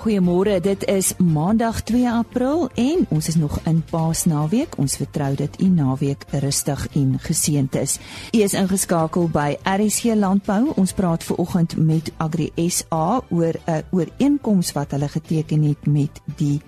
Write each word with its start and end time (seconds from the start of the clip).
Goeiemôre, 0.00 0.60
dit 0.64 0.84
is 0.88 1.12
Maandag 1.18 1.82
2 1.84 2.08
April 2.08 2.70
en 2.74 3.02
ons 3.12 3.26
is 3.28 3.34
nog 3.36 3.58
in 3.68 3.82
Paasnaweek. 3.90 4.78
Ons 4.80 4.94
vertrou 4.96 5.34
dit 5.36 5.58
u 5.60 5.66
naweek 5.68 6.24
rustig 6.40 6.86
en 6.96 7.18
geseënd 7.20 7.76
is. 7.76 7.98
U 8.32 8.40
is 8.40 8.54
ingeskakel 8.56 9.28
by 9.28 9.58
RSC 9.60 10.16
Landbou. 10.16 10.72
Ons 10.80 10.96
praat 10.96 11.26
ver 11.28 11.36
oggend 11.44 11.76
met 11.76 12.08
Agri 12.16 12.48
SA 12.72 13.20
oor 13.28 13.60
'n 13.66 13.84
ooreenkoms 13.90 14.72
wat 14.72 14.96
hulle 14.96 15.08
geteken 15.08 15.68
het 15.68 15.86
met 15.86 16.22
die 16.36 16.62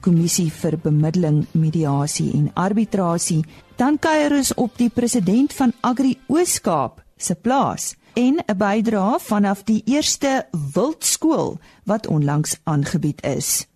Kommissie 0.00 0.52
vir 0.52 0.76
Bemiddeling, 0.76 1.46
Mediasie 1.52 2.32
en 2.34 2.50
Arbitrasie. 2.52 3.44
Dan 3.76 3.98
kuier 3.98 4.36
ons 4.36 4.54
op 4.54 4.76
die 4.76 4.90
president 4.90 5.52
van 5.52 5.72
Agri 5.80 6.18
Ooskaap 6.26 7.02
se 7.16 7.34
plaas 7.34 7.94
en 8.14 8.42
'n 8.46 8.56
bydrae 8.56 9.18
vanaf 9.20 9.62
die 9.62 9.82
eerste 9.84 10.46
wildskool 10.72 11.58
wat 11.84 12.06
onlangs 12.06 12.56
aangebied 12.62 13.22
is. 13.22 13.66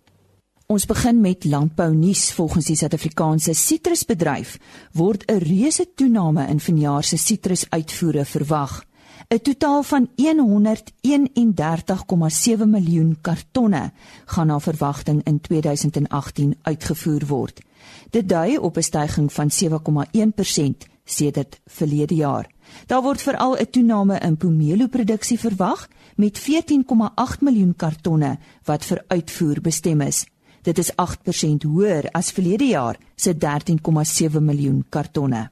Ons 0.65 0.85
begin 0.85 1.21
met 1.21 1.45
landbou 1.45 1.95
nuus. 1.95 2.31
Volgens 2.31 2.65
die 2.65 2.75
Suid-Afrikaanse 2.75 3.53
sitrusbedryf 3.53 4.57
word 4.91 5.23
'n 5.25 5.37
reuse 5.37 5.93
toename 5.95 6.47
in 6.47 6.59
vanjaar 6.59 7.03
se 7.03 7.17
sitrusuitvoere 7.17 8.25
verwag. 8.25 8.85
'n 9.27 9.41
Totaal 9.41 9.83
van 9.83 10.09
131,7 10.15 12.69
miljoen 12.69 13.17
kartonne 13.21 13.91
gaan 14.25 14.47
na 14.47 14.59
verwagting 14.59 15.23
in 15.23 15.41
2018 15.41 16.57
uitgevoer 16.61 17.25
word. 17.25 17.61
Dit 18.09 18.29
dui 18.29 18.57
op 18.57 18.77
'n 18.77 18.81
stygings 18.81 19.33
van 19.33 19.51
7,1% 19.51 20.87
sedert 21.03 21.59
verlede 21.65 22.15
jaar. 22.15 22.49
Daar 22.87 23.01
word 23.01 23.21
veral 23.21 23.57
'n 23.57 23.69
toename 23.71 24.19
in 24.19 24.37
pomelo-produksie 24.37 25.39
verwag 25.39 25.87
met 26.15 26.39
14,8 26.39 27.41
miljoen 27.41 27.75
kartonne 27.75 28.37
wat 28.65 28.85
vir 28.85 29.03
uitvoer 29.07 29.61
bestem 29.61 30.01
is. 30.01 30.25
Dit 30.61 30.77
is 30.77 30.91
8% 30.95 31.63
hoër 31.63 32.09
as 32.11 32.31
verlede 32.31 32.65
jaar 32.65 32.97
se 33.15 33.33
13,7 33.33 34.41
miljoen 34.43 34.85
kartonne. 34.89 35.49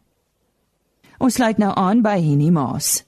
Ons 1.18 1.34
sluit 1.34 1.58
nou 1.58 1.72
aan 1.76 2.02
by 2.02 2.20
Henny 2.22 2.50
Maas. 2.50 3.04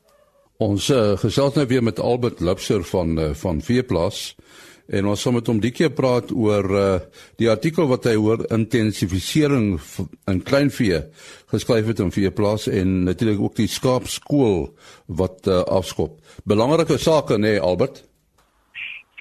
Ons 0.57 0.89
uh, 0.89 1.17
gesels 1.17 1.55
nou 1.55 1.65
weer 1.67 1.83
met 1.83 1.99
Albert 1.99 2.39
Lipser 2.39 2.83
van 2.83 3.19
uh, 3.19 3.29
van 3.33 3.61
Veeplaas 3.61 4.35
en 4.89 5.05
ons 5.05 5.23
gaan 5.23 5.35
met 5.37 5.49
hom 5.49 5.59
die 5.61 5.71
keer 5.75 5.91
praat 5.93 6.31
oor 6.33 6.65
uh, 6.73 6.85
die 7.37 7.49
artikel 7.51 7.87
wat 7.89 8.07
hy 8.09 8.15
oor 8.17 8.41
intensifisering 8.49 9.77
in 10.31 10.41
kleinvee 10.45 11.03
geskryf 11.53 11.91
het 11.91 12.01
in 12.03 12.13
veeplaas 12.13 12.67
en 12.71 13.03
natuurlik 13.05 13.41
ook 13.41 13.57
die 13.59 13.69
skaapskool 13.69 14.69
wat 15.21 15.47
uh, 15.47 15.61
afskop. 15.79 16.17
Belangrike 16.45 16.97
sake 16.97 17.37
nê 17.37 17.55
nee, 17.55 17.61
Albert. 17.61 18.03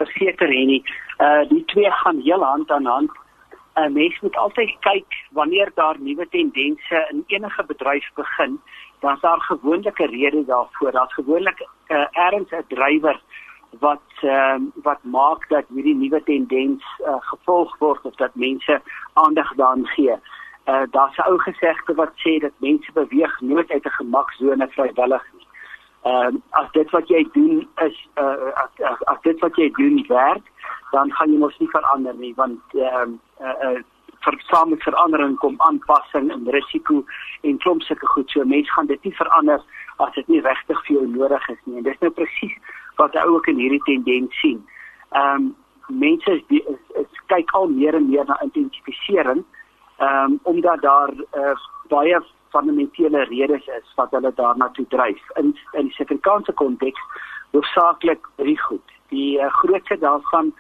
Verseker 0.01 0.49
Henny, 0.49 0.83
uh 1.21 1.43
die 1.51 1.65
twee 1.73 1.91
gaan 2.03 2.21
heel 2.25 2.45
hand 2.45 2.71
aan 2.71 2.87
hand. 2.87 3.11
'n 3.79 3.85
uh, 3.85 3.93
Mens 3.95 4.21
moet 4.21 4.37
altyd 4.37 4.73
kyk 4.81 5.19
wanneer 5.31 5.71
daar 5.75 5.97
nuwe 6.01 6.27
tendense 6.31 6.99
in 7.13 7.25
enige 7.27 7.65
bedryf 7.67 8.07
begin, 8.15 8.61
dan 9.01 9.15
is 9.15 9.21
daar 9.21 9.41
gewoonlik 9.41 9.99
'n 9.99 10.11
rede 10.11 10.45
daarvoor. 10.45 10.93
Daar's 10.93 11.15
gewoonlik 11.15 11.61
'n 11.61 11.95
uh, 11.95 12.27
erns 12.27 12.51
'n 12.51 12.65
drywer 12.69 13.21
wat 13.71 14.03
ehm 14.21 14.63
uh, 14.63 14.83
wat 14.83 14.99
maak 15.03 15.49
dat 15.49 15.65
hierdie 15.69 15.95
nuwe 15.95 16.23
tendens 16.23 16.85
uh, 17.07 17.17
gevolg 17.21 17.79
word 17.79 18.03
of 18.03 18.15
dat 18.15 18.35
mense 18.35 18.81
aandag 19.13 19.55
daaraan 19.55 19.87
gee. 19.87 20.17
Uh 20.67 20.83
daar's 20.91 21.17
'n 21.17 21.29
ou 21.31 21.39
gesegde 21.39 21.95
wat 21.95 22.13
sê 22.15 22.39
dat 22.39 22.53
mense 22.57 22.93
beweeg 22.93 23.41
nooit 23.41 23.71
uit 23.71 23.85
'n 23.85 23.99
gemaksone 24.01 24.69
vrywillig 24.69 25.25
nie. 25.37 25.47
Ehm 26.03 26.35
uh, 26.35 26.41
as 26.51 26.71
dit 26.73 26.91
wat 26.91 27.09
jy 27.09 27.29
doen 27.33 27.69
is 27.87 28.09
uh 28.15 28.53
as, 28.63 28.71
as, 28.91 29.05
as 29.05 29.21
dit 29.23 29.39
wat 29.41 29.57
jy 29.57 29.71
doen 29.71 30.05
werk, 30.09 30.47
dan 30.91 31.13
gaan 31.13 31.33
jy 31.33 31.39
mos 31.39 31.59
nie 31.59 31.71
verander 31.71 32.15
nie 32.15 32.35
want 32.35 32.61
ehm 32.75 33.13
uh, 33.41 33.47
uh, 33.47 33.73
uh 33.73 33.83
vir 34.25 34.41
same 34.51 34.77
verandering 34.77 35.37
kom 35.37 35.55
aanpassing 35.59 36.31
en 36.33 36.51
risiko 36.51 37.05
en 37.41 37.59
klomp 37.59 37.83
sulke 37.83 38.07
goed. 38.07 38.31
So 38.31 38.45
mense 38.45 38.73
gaan 38.73 38.87
dit 38.87 39.05
nie 39.05 39.15
verander 39.15 39.63
as 39.97 40.15
dit 40.15 40.29
nie 40.29 40.41
regtig 40.41 40.83
vir 40.87 40.97
jou 40.97 41.07
nodig 41.07 41.49
is 41.49 41.61
nie. 41.65 41.77
En 41.77 41.83
dis 41.83 42.01
nou 42.01 42.11
presies 42.11 42.57
wat 42.99 43.15
hy 43.17 43.25
ook 43.31 43.47
in 43.47 43.63
hierdie 43.63 43.83
tendens 43.87 44.41
sien. 44.43 44.61
Ehm 45.11 45.49
um, 45.49 45.55
mense 45.89 46.31
is, 46.31 46.43
is, 46.49 46.81
is 47.01 47.21
kyk 47.33 47.53
al 47.57 47.71
meer 47.73 47.97
en 47.97 48.11
meer 48.11 48.27
na 48.29 48.37
intensifisering 48.45 49.45
ehm 49.99 50.33
um, 50.33 50.41
omdat 50.43 50.83
daar 50.83 51.13
uh, 51.15 51.55
baie 51.89 52.21
fundamentele 52.53 53.25
redes 53.31 53.67
is 53.79 53.95
wat 53.97 54.11
hulle 54.11 54.33
daarna 54.35 54.69
toe 54.77 54.87
dryf. 54.89 55.23
In 55.41 55.57
in 55.73 55.89
die 55.89 55.95
Suid-Afrikaanse 55.97 56.53
konteks 56.53 57.01
hoofsaaklik 57.57 58.29
drie 58.37 58.59
goed. 58.61 58.97
Die 59.09 59.39
uh, 59.39 59.53
grootste 59.63 59.99
daarvan 59.99 60.53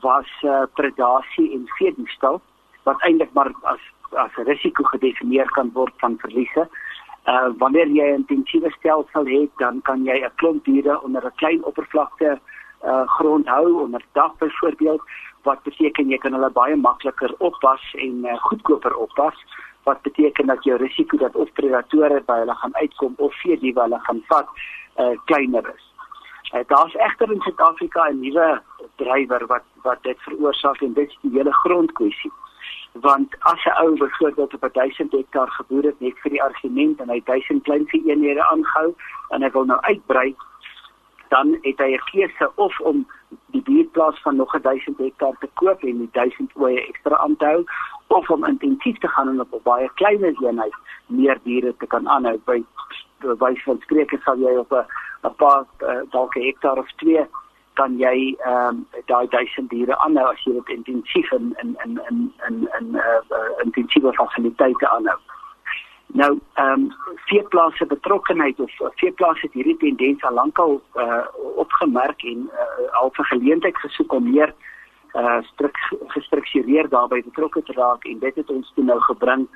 was 0.00 0.30
uh, 0.42 0.62
predasie 0.74 1.52
en 1.52 1.68
veediefstal 1.78 2.40
wat 2.82 3.02
eintlik 3.02 3.32
maar 3.32 3.52
as 3.62 3.92
as 4.14 4.34
risiko 4.46 4.84
gedefinieer 4.84 5.50
kan 5.58 5.70
word 5.74 5.94
van 5.98 6.18
verliese. 6.22 6.68
Uh 6.70 6.85
wanneer 7.58 7.88
jy 7.88 8.06
'n 8.10 8.14
intensiewe 8.22 8.70
stelsel 8.70 9.26
het, 9.26 9.50
dan 9.58 9.82
kan 9.82 10.04
jy 10.04 10.22
'n 10.24 10.34
klomp 10.36 10.64
diere 10.64 11.02
onder 11.02 11.24
'n 11.26 11.34
klein 11.34 11.64
oppervlakte 11.64 12.38
uh 12.84 13.06
grond 13.06 13.46
hou 13.46 13.82
onder 13.82 14.02
dak 14.12 14.38
byvoorbeeld 14.38 15.02
wat 15.42 15.62
beteken 15.62 16.08
jy 16.08 16.18
kan 16.18 16.32
hulle 16.32 16.50
baie 16.50 16.76
makliker 16.76 17.34
oppas 17.38 17.94
en 17.94 18.24
uh, 18.24 18.36
goedkoper 18.36 18.94
oppas 18.94 19.34
wat 19.82 20.02
beteken 20.02 20.46
dat 20.46 20.64
jou 20.64 20.76
risiko 20.76 21.16
dat 21.16 21.34
of 21.34 21.52
predatore 21.52 22.22
by 22.26 22.38
hulle 22.38 22.54
gaan 22.54 22.74
uitkom 22.76 23.14
of 23.16 23.34
veediewe 23.34 23.80
hulle 23.80 24.00
gaan 24.00 24.22
vat 24.28 24.48
uh 24.98 25.14
kleiner 25.24 25.72
is. 25.74 25.84
Uh, 26.54 26.60
Daar's 26.66 26.94
egter 26.94 27.32
in 27.32 27.40
Suid-Afrika 27.40 28.08
'n 28.08 28.20
nuwe 28.20 28.60
drywer 28.96 29.46
wat 29.46 29.64
wat 29.82 30.02
dit 30.02 30.18
veroorsaak 30.22 30.80
en 30.80 30.92
dit 30.92 31.08
is 31.08 31.18
die 31.20 31.38
hele 31.38 31.52
grondkwessie 31.52 32.32
want 33.00 33.34
as 33.38 33.64
'n 33.64 33.76
ou 33.82 33.96
byvoorbeeld 33.96 34.54
op 34.54 34.68
1000 34.72 35.12
hektaar 35.12 35.50
geboer 35.50 35.82
het 35.82 36.00
net 36.00 36.18
vir 36.18 36.30
die 36.30 36.42
argument 36.42 37.00
en 37.00 37.08
hy 37.08 37.20
1000 37.24 37.62
klein 37.62 37.86
vir 37.86 38.00
eenhede 38.06 38.48
aangehou 38.50 38.94
en 39.28 39.42
hy 39.42 39.50
wil 39.50 39.64
nou 39.64 39.80
uitbrei 39.80 40.34
dan 41.28 41.58
het 41.62 41.78
hy 41.78 41.90
'n 41.92 42.04
keuse 42.10 42.50
of 42.54 42.80
om 42.80 43.06
die 43.46 43.62
buurtplaas 43.62 44.22
van 44.22 44.36
nog 44.36 44.60
1000 44.60 44.98
hektaar 44.98 45.36
te 45.38 45.48
koop 45.54 45.82
en 45.82 45.98
die 45.98 46.10
1000 46.12 46.50
oeye 46.56 46.86
ekstra 46.86 47.16
aan 47.16 47.36
te 47.36 47.44
hou 47.44 47.64
of 48.06 48.30
om 48.30 48.44
intensief 48.44 48.98
te 48.98 49.08
gaan 49.08 49.28
en 49.28 49.40
op 49.40 49.52
'n 49.52 49.60
baie 49.62 49.90
kleiner 49.94 50.34
eenheid 50.42 50.74
meer 51.06 51.38
diere 51.42 51.76
te 51.76 51.86
kan 51.86 52.08
aanhou. 52.08 52.38
By 52.44 52.64
wys 53.20 53.62
van 53.62 53.80
spreuke 53.80 54.18
sal 54.24 54.38
jy 54.38 54.56
op 54.56 54.72
'n 54.72 55.34
paar 55.36 55.64
uh, 55.80 56.00
dalk 56.10 56.34
hektaar 56.34 56.78
of 56.78 56.92
2 56.96 57.26
kan 57.78 57.96
jy 58.00 58.34
ehm 58.34 58.68
um, 58.68 58.82
daai 59.10 59.26
duisend 59.32 59.70
diere 59.70 59.96
aanhou 60.04 60.26
as 60.32 60.44
jy 60.44 60.52
dit 60.58 60.74
intensief 60.76 61.32
in 61.38 61.54
in 61.62 61.76
in 61.84 61.98
in 62.10 62.20
in 62.48 62.68
in 62.78 63.00
uh, 63.00 63.20
uh, 63.38 63.50
intensiewe 63.64 64.12
fasiliteite 64.18 64.88
aanhou. 64.88 65.18
Nou 66.20 66.32
ehm 66.54 66.72
um, 66.72 66.86
veeplase 67.30 67.86
betrokkenheid 67.86 68.60
of 68.60 68.80
uh, 68.80 68.92
veeplase 69.02 69.46
het 69.46 69.58
hierdie 69.58 69.76
tendens 69.82 70.22
al 70.22 70.38
lankal 70.40 70.80
uh, 70.94 71.24
opgemerk 71.64 72.22
en 72.32 72.48
uh, 72.52 72.92
al 73.00 73.12
vir 73.18 73.32
geleentheid 73.32 73.84
gesoek 73.84 74.12
om 74.12 74.30
meer 74.32 74.54
uh 75.16 75.40
strik 75.48 75.78
gestruktureer 76.12 76.88
daarbey 76.92 77.22
betrokke 77.24 77.62
te 77.62 77.72
raak 77.72 78.04
en 78.04 78.18
dit 78.20 78.34
het 78.34 78.50
ons 78.52 78.72
toe 78.74 78.84
nou 78.84 78.98
gebring 79.00 79.46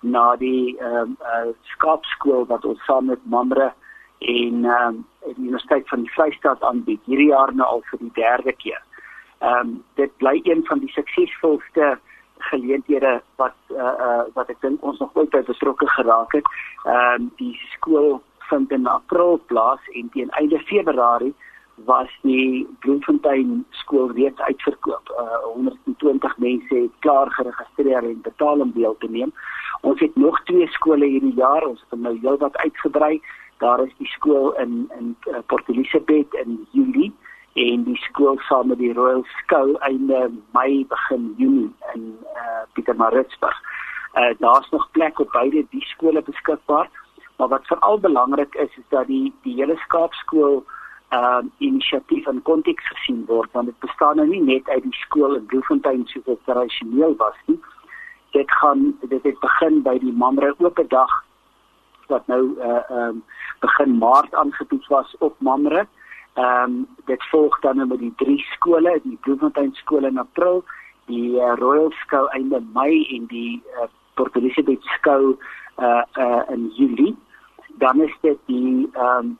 na 0.00 0.36
die 0.36 0.76
ehm 0.78 1.16
uh, 1.20 1.32
uh, 1.34 1.52
skaapskool 1.74 2.46
wat 2.52 2.64
ons 2.64 2.84
saam 2.84 3.12
met 3.12 3.22
Mamre 3.24 3.72
en 4.18 4.64
ehm 4.64 4.88
um, 4.88 5.04
die 5.26 5.44
Universiteit 5.44 5.88
van 5.88 6.00
die 6.00 6.10
Vrystaat 6.10 6.62
aanbied 6.62 7.00
hierdie 7.04 7.28
jaar 7.28 7.54
nou 7.54 7.68
al 7.68 7.82
vir 7.90 7.98
die 7.98 8.12
derde 8.14 8.52
keer. 8.52 8.82
Ehm 9.38 9.58
um, 9.58 9.72
dit 9.94 10.16
bly 10.16 10.40
een 10.44 10.64
van 10.66 10.78
die 10.78 10.92
suksesvolste 10.92 11.98
geleenthede 12.38 13.20
wat 13.36 13.56
uh, 13.70 13.94
uh 14.06 14.22
wat 14.34 14.48
ek 14.48 14.60
dink 14.60 14.82
ons 14.82 14.98
nog 14.98 15.10
ooit 15.14 15.30
by 15.30 15.42
betrokke 15.42 15.88
geraak 15.98 16.32
het. 16.32 16.46
Ehm 16.84 17.20
um, 17.20 17.32
die 17.36 17.54
skool 17.74 18.22
vind 18.48 18.72
in 18.72 18.86
April 18.86 19.40
plaas 19.46 19.92
en 19.92 20.08
teen 20.12 20.30
einde 20.30 20.58
Februarie 20.58 21.34
was 21.84 22.08
die 22.22 22.66
Bloemfontein 22.80 23.64
skool 23.70 24.12
reeds 24.12 24.40
uitverkoop. 24.40 25.12
Uh 25.18 25.40
120 25.52 26.38
mense 26.38 26.74
het 26.74 26.94
klaar 26.98 27.30
geregistreer 27.30 28.04
en 28.04 28.20
betaal 28.22 28.60
om 28.60 28.72
deel 28.72 28.96
te 28.98 29.10
neem. 29.10 29.32
Ons 29.86 30.00
het 30.02 30.16
nog 30.18 30.38
twee 30.50 30.66
skole 30.74 31.06
hierdie 31.06 31.36
jaar, 31.38 31.62
ons 31.66 31.80
het 31.80 31.94
hom 31.94 32.06
nou 32.06 32.16
heelwat 32.22 32.56
uitgebrei 32.64 33.20
daar 33.58 33.80
is 33.80 33.92
die 33.98 34.06
skool 34.06 34.52
in 34.52 34.90
in 34.98 35.16
uh, 35.28 35.38
Port 35.46 35.68
Elizabeth 35.68 36.34
in 36.34 36.66
Julie 36.70 37.12
en 37.52 37.84
die 37.84 37.96
skool 37.96 38.38
saam 38.48 38.68
met 38.68 38.78
die 38.78 38.92
Royal 38.92 39.24
Skou 39.38 39.76
einde 39.88 40.30
Mei 40.52 40.84
begin 40.88 41.34
Junie 41.36 41.72
in 41.94 42.18
uh, 42.34 42.64
Pietermaritzburg. 42.72 43.60
Uh, 44.14 44.34
daar's 44.38 44.70
nog 44.70 44.90
plek 44.90 45.18
op 45.18 45.32
beide 45.32 45.64
die 45.70 45.84
skole 45.84 46.22
beskikbaar, 46.22 46.90
maar 47.36 47.48
wat 47.48 47.66
veral 47.66 48.00
belangrik 48.00 48.54
is 48.54 48.76
is 48.76 48.88
dat 48.88 49.06
die 49.06 49.32
die 49.42 49.54
hele 49.54 49.76
Skaapskool 49.76 50.64
uh 51.14 51.40
inisiatief 51.58 52.26
in 52.26 52.42
konteks 52.42 52.86
gesien 52.88 53.24
word 53.26 53.52
want 53.52 53.66
dit 53.66 53.78
bestaan 53.78 54.16
nou 54.16 54.26
nie 54.26 54.42
net 54.42 54.68
uit 54.68 54.82
die 54.82 54.98
skool 55.04 55.36
in 55.36 55.46
Bloemfontein 55.46 56.02
soos 56.06 56.24
dit 56.24 56.40
tradisioneel 56.44 57.14
was 57.16 57.36
nie. 57.46 57.60
Dit 58.30 58.50
gaan 58.50 58.96
dit 59.00 59.22
het 59.22 59.38
begin 59.40 59.82
by 59.82 59.98
die 59.98 60.12
Mamre 60.12 60.54
Ope 60.58 60.86
Dag 60.86 61.22
wat 62.06 62.26
nou 62.26 62.54
uh 62.62 62.82
um 62.90 63.24
begin 63.60 63.98
Maart 63.98 64.34
aangebied 64.34 64.86
was 64.86 65.16
op 65.18 65.34
Mamre 65.38 65.86
Ehm 66.36 66.62
um, 66.62 66.86
dit 67.04 67.28
volg 67.28 67.60
dan 67.60 67.88
met 67.88 67.98
die 67.98 68.12
drie 68.16 68.38
skole, 68.38 69.00
die 69.02 69.18
Bloemfontein 69.20 69.70
skool 69.74 70.04
in 70.04 70.18
April, 70.18 70.64
die 71.04 71.30
uh, 71.40 71.54
Royal 71.56 71.90
Skou 71.90 72.26
einde 72.28 72.60
Mei 72.74 73.06
en 73.16 73.24
die 73.30 73.62
uh, 73.80 73.86
Port 74.14 74.36
Elizabeth 74.36 74.84
skou 74.98 75.38
uh 75.78 76.02
uh 76.24 76.42
in 76.52 76.68
Julie. 76.76 77.16
Dan 77.80 78.00
is 78.00 78.12
dit 78.20 78.38
die 78.46 78.88
ehm 78.92 79.16
um, 79.16 79.38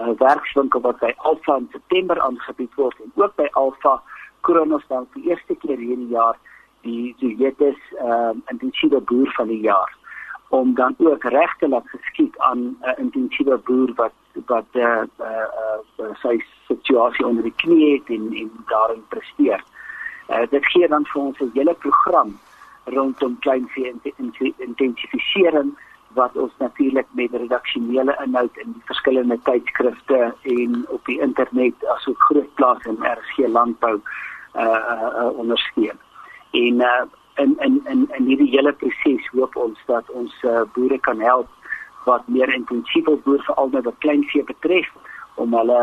uh, 0.00 0.14
werkswinkel 0.22 0.80
wat 0.80 0.98
by 1.04 1.12
Alpha 1.16 1.56
in 1.56 1.68
September 1.72 2.20
aangebied 2.20 2.74
word 2.80 2.96
en 3.04 3.12
ook 3.14 3.36
by 3.36 3.48
Alpha 3.52 4.00
Kronos 4.40 4.88
dan 4.88 5.04
vir 5.12 5.28
eerste 5.34 5.60
keer 5.60 5.76
hierdie 5.76 6.08
jaar 6.16 6.40
die 6.80 7.14
Zuyetes 7.18 7.80
ehm 7.98 8.10
um, 8.10 8.42
intensiewe 8.46 9.00
boer 9.00 9.32
van 9.36 9.48
die 9.48 9.60
jaar 9.60 9.96
om 10.48 10.74
dan 10.74 10.94
ook 10.98 11.24
regte 11.24 11.68
laat 11.68 11.88
geskied 11.88 12.38
aan 12.38 12.58
'n 12.58 12.76
uh, 12.82 12.92
intensiewe 12.96 13.58
boer 13.58 13.92
wat 13.94 14.12
wat 14.46 14.64
eh 14.72 14.82
uh, 14.82 15.02
uh, 15.20 15.78
uh, 15.98 16.14
sy 16.22 16.44
situasie 16.66 17.26
onder 17.26 17.42
die 17.42 17.56
knie 17.56 17.92
het 17.94 18.08
en 18.08 18.32
en 18.34 18.50
daarin 18.66 19.04
presteer. 19.08 19.64
Eh 20.26 20.40
uh, 20.40 20.50
dit 20.50 20.66
gee 20.66 20.88
dan 20.88 21.06
vir 21.06 21.22
ons 21.22 21.38
'n 21.38 21.50
hele 21.54 21.74
program 21.74 22.38
rondom 22.84 23.38
kleinvee 23.38 23.94
intensifisering 24.56 25.76
wat 26.08 26.36
ons 26.36 26.52
natuurlik 26.58 27.06
met 27.10 27.32
redaksionele 27.32 28.16
inhoud 28.24 28.56
in 28.56 28.72
die 28.72 28.82
verskillende 28.84 29.38
tydskrifte 29.42 30.34
en 30.42 30.84
op 30.88 31.04
die 31.04 31.20
internet 31.20 31.86
asook 31.86 32.18
groot 32.18 32.54
plaas 32.54 32.84
in 32.84 32.98
RSG 33.02 33.46
landbou 33.46 34.00
uh, 34.54 34.62
uh, 34.62 35.08
uh 35.22 35.38
ondersteun. 35.38 35.98
En 36.52 36.84
uh 36.90 37.06
in 37.38 37.56
in 37.62 37.80
in 37.86 38.08
in 38.18 38.26
hierdie 38.26 38.50
hele 38.50 38.72
proses 38.72 39.26
hoop 39.30 39.56
ons 39.56 39.78
dat 39.86 40.10
ons 40.10 40.32
uh, 40.42 40.64
boere 40.74 40.98
kan 41.06 41.20
help 41.20 41.48
wat 42.04 42.28
meer 42.28 42.50
intensief 42.54 43.06
boer 43.24 43.42
veral 43.46 43.68
met 43.68 43.84
wat 43.84 43.98
kleinvee 43.98 44.44
betref 44.44 44.88
om 45.36 45.54
hulle 45.54 45.82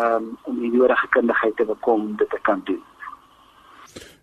um, 0.00 0.30
om 0.48 0.60
die 0.60 0.72
nodige 0.72 1.08
kundigheid 1.16 1.56
te 1.56 1.66
bekom 1.68 2.06
om 2.08 2.16
dit 2.16 2.30
te 2.30 2.40
kan 2.42 2.62
doen. 2.64 2.80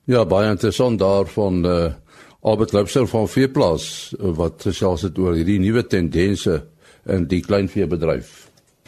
Ja, 0.10 0.26
baie 0.26 0.50
interessant 0.50 1.00
daarvan 1.00 1.66
uh 1.66 1.92
Albert 2.42 2.72
Lipser 2.74 3.06
van 3.08 3.28
Veeplaas 3.30 4.16
wat 4.18 4.64
gesels 4.66 5.04
het 5.06 5.20
oor 5.22 5.36
hierdie 5.38 5.60
nuwe 5.62 5.84
tendense 5.86 6.56
in 7.06 7.28
die 7.30 7.44
kleinveebedryf. 7.46 8.32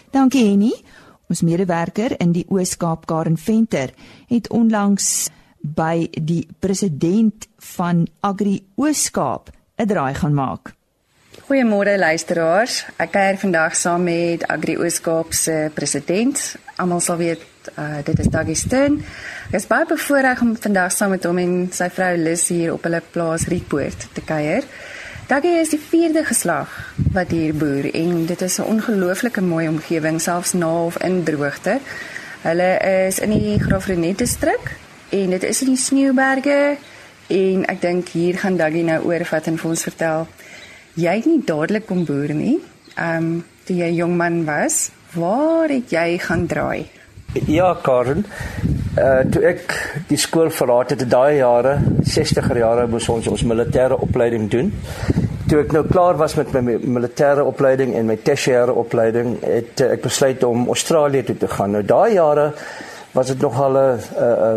Dankie 0.10 0.48
Henny. 0.48 0.72
Ons 1.30 1.44
medewerker 1.46 2.16
in 2.18 2.34
die 2.34 2.48
Oos-Kaap 2.50 3.06
Karen 3.06 3.38
Venter 3.38 3.94
het 4.28 4.50
onlangs 4.50 5.30
by 5.64 6.08
die 6.12 6.44
president 6.60 7.48
van 7.76 8.08
Agri 8.20 8.60
Oos-Kaap 8.76 9.50
'n 9.80 9.88
draai 9.88 10.14
gaan 10.14 10.34
maak. 10.34 10.74
Goeiemôre 11.48 11.98
luisteraars. 11.98 12.86
Ek 12.98 13.12
kuier 13.12 13.38
vandag 13.38 13.76
saam 13.76 14.04
met 14.04 14.44
Agri 14.48 14.78
Oos-Kaap 14.78 15.34
se 15.34 15.72
president. 15.74 16.56
Almal 16.76 17.00
sal 17.00 17.18
weet 17.18 17.42
uh, 17.78 18.04
dit 18.04 18.20
is 18.20 18.28
Daggie 18.28 18.56
Stern. 18.56 19.00
Ek 19.50 19.56
is 19.60 19.68
baie 19.68 19.86
bevoorreg 19.86 20.42
om 20.42 20.56
vandag 20.56 20.92
saam 20.92 21.10
met 21.16 21.24
hom 21.24 21.38
en 21.38 21.56
sy 21.72 21.90
vrou 21.90 22.18
Lis 22.18 22.48
hier 22.48 22.74
op 22.74 22.84
hulle 22.84 23.02
plaas 23.12 23.48
Rietpoort 23.48 24.08
te 24.14 24.22
kuier. 24.22 24.68
Daggie 25.28 25.58
is 25.60 25.72
die 25.72 25.80
vierde 25.80 26.26
geslag 26.28 26.70
wat 27.16 27.32
hier 27.32 27.56
boer 27.56 27.90
en 27.96 28.26
dit 28.26 28.42
is 28.42 28.60
'n 28.60 28.70
ongelooflike 28.76 29.42
mooi 29.42 29.68
omgewing 29.68 30.22
selfs 30.22 30.54
na 30.54 30.86
of 30.86 30.98
in 30.98 31.24
droogte. 31.24 31.80
Hulle 32.44 32.72
is 33.08 33.20
in 33.20 33.30
die 33.30 33.60
Graafrenet 33.60 34.18
distrik 34.18 34.83
en 35.14 35.30
dit 35.30 35.44
is 35.44 35.62
in 35.62 35.74
die 35.74 35.80
Sneeuberge 35.80 36.60
en 37.34 37.66
ek 37.72 37.82
dink 37.84 38.10
hier 38.18 38.38
gaan 38.42 38.58
Daggie 38.58 38.84
nou 38.88 39.00
oorvat 39.08 39.48
en 39.52 39.60
vir 39.62 39.70
ons 39.70 39.86
vertel. 39.88 40.28
Jy 41.00 41.16
het 41.20 41.28
nie 41.30 41.42
dadelik 41.46 41.86
kom 41.90 42.04
boer 42.08 42.34
nie. 42.38 42.60
Ehm 42.96 43.18
um, 43.18 43.34
toe 43.64 43.78
jy 43.78 43.94
jong 43.96 44.18
man 44.20 44.42
was, 44.44 44.90
waar 45.16 45.72
het 45.72 45.94
jy 45.94 46.18
gaan 46.20 46.42
draai? 46.52 46.90
Ja, 47.48 47.70
Karen. 47.82 48.26
Uh 49.00 49.22
toe 49.32 49.44
ek 49.54 49.72
die 50.10 50.20
skool 50.20 50.52
verlaat 50.54 50.92
het, 50.94 51.06
daai 51.10 51.40
jare, 51.40 51.78
60er 52.04 52.60
jare 52.60 52.88
moes 52.92 53.08
ons 53.10 53.30
ons 53.32 53.46
militêre 53.48 53.96
opleiding 54.04 54.50
doen. 54.52 54.74
Toe 55.50 55.62
ek 55.64 55.72
nou 55.78 55.86
klaar 55.88 56.20
was 56.20 56.36
met 56.36 56.52
my 56.54 56.76
militêre 56.84 57.46
opleiding 57.48 57.96
en 57.96 58.10
my 58.12 58.18
tersiêre 58.20 58.76
opleiding, 58.84 59.38
het 59.42 59.82
uh, 59.82 59.94
ek 59.96 60.04
besluit 60.10 60.44
om 60.44 60.68
Australië 60.74 61.24
toe 61.30 61.38
te 61.46 61.50
gaan. 61.56 61.78
Nou 61.78 61.86
daai 61.88 62.18
jare 62.18 62.52
was 63.14 63.28
dit 63.28 63.42
nog 63.42 63.62
al 63.62 63.72
'n 63.72 63.78
uh, 63.78 63.94
uh, 64.20 64.56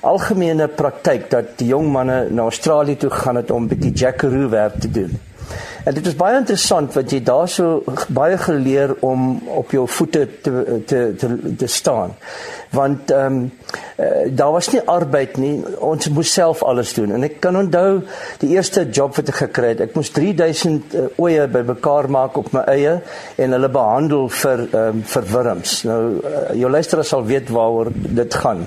algemene 0.00 0.68
praktyk 0.68 1.30
dat 1.30 1.44
die 1.56 1.66
jong 1.66 1.88
manne 1.92 2.28
na 2.30 2.42
Australië 2.42 2.96
toe 2.96 3.10
gaan 3.10 3.36
het 3.36 3.50
om 3.50 3.62
'n 3.62 3.68
bietjie 3.68 3.92
jackaroo 3.92 4.48
werk 4.48 4.80
te 4.80 4.90
doen. 4.90 5.20
En 5.84 5.94
dit 5.94 6.06
is 6.06 6.16
baie 6.16 6.38
interessant 6.38 6.94
wat 6.94 7.10
jy 7.10 7.22
daarso 7.22 7.82
baie 8.08 8.38
geleer 8.38 8.94
om 9.00 9.42
op 9.46 9.70
jou 9.70 9.88
voete 9.88 10.28
te 10.40 10.82
te 10.86 11.14
te, 11.18 11.54
te 11.56 11.66
staan 11.66 12.14
want 12.74 13.10
ehm 13.14 13.26
um, 13.26 13.52
uh, 13.98 14.06
daar 14.34 14.52
was 14.52 14.70
nie 14.72 14.82
arbeid 14.90 15.36
nie. 15.38 15.62
Ons 15.78 16.08
moes 16.10 16.32
self 16.32 16.62
alles 16.62 16.94
doen. 16.94 17.12
En 17.14 17.22
ek 17.26 17.38
kan 17.40 17.56
onthou 17.56 18.02
die 18.42 18.50
eerste 18.54 18.84
job 18.90 19.16
wat 19.16 19.30
ek 19.30 19.40
gekry 19.44 19.72
het 19.74 19.84
ek 19.86 19.94
moes 19.98 20.10
3000 20.14 20.94
uh, 20.94 21.06
oeye 21.22 21.46
bymekaar 21.48 22.10
maak 22.10 22.38
op 22.40 22.50
my 22.56 22.64
eie 22.74 22.96
en 23.38 23.56
hulle 23.56 23.70
behandel 23.72 24.28
vir 24.42 24.64
ehm 24.66 25.00
um, 25.00 25.02
vir 25.14 25.30
wurms. 25.32 25.76
Nou 25.88 26.00
uh, 26.18 26.44
jou 26.58 26.70
luisteraars 26.70 27.14
sal 27.14 27.24
weet 27.28 27.52
waaroor 27.54 27.92
dit 27.94 28.38
gaan. 28.44 28.66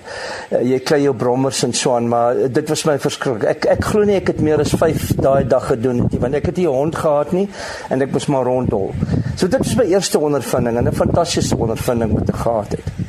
Uh, 0.52 0.64
jy 0.64 0.82
kry 0.86 1.02
jou 1.04 1.16
brommers 1.18 1.64
en 1.68 1.74
so 1.74 1.96
aan 1.96 2.08
maar 2.08 2.44
dit 2.48 2.70
was 2.70 2.86
my 2.90 2.98
verskrik. 3.02 3.48
Ek 3.56 3.70
ek 3.78 3.90
glo 3.92 4.08
nie 4.08 4.20
ek 4.22 4.34
het 4.34 4.42
meer 4.44 4.64
as 4.64 4.76
5 4.78 5.18
daai 5.22 5.48
dag 5.48 5.68
gedoen 5.72 6.06
nie 6.06 6.20
want 6.22 6.38
ek 6.40 6.50
het 6.52 6.58
nie 6.58 6.68
'n 6.68 6.80
hond 6.80 6.96
gehad 6.96 7.34
nie 7.34 7.48
en 7.90 8.02
ek 8.02 8.12
moes 8.12 8.28
maar 8.28 8.46
rondhol 8.46 8.94
so 9.36 9.48
dit 9.48 9.60
was 9.60 9.76
my 9.76 9.86
eerste 9.86 10.20
ondervinding 10.20 10.78
en 10.78 10.88
'n 10.88 11.02
fantastiese 11.04 11.58
ondervinding 11.58 12.14
wat 12.20 12.30
ek 12.30 12.36
gehad 12.36 12.72
het 12.72 13.07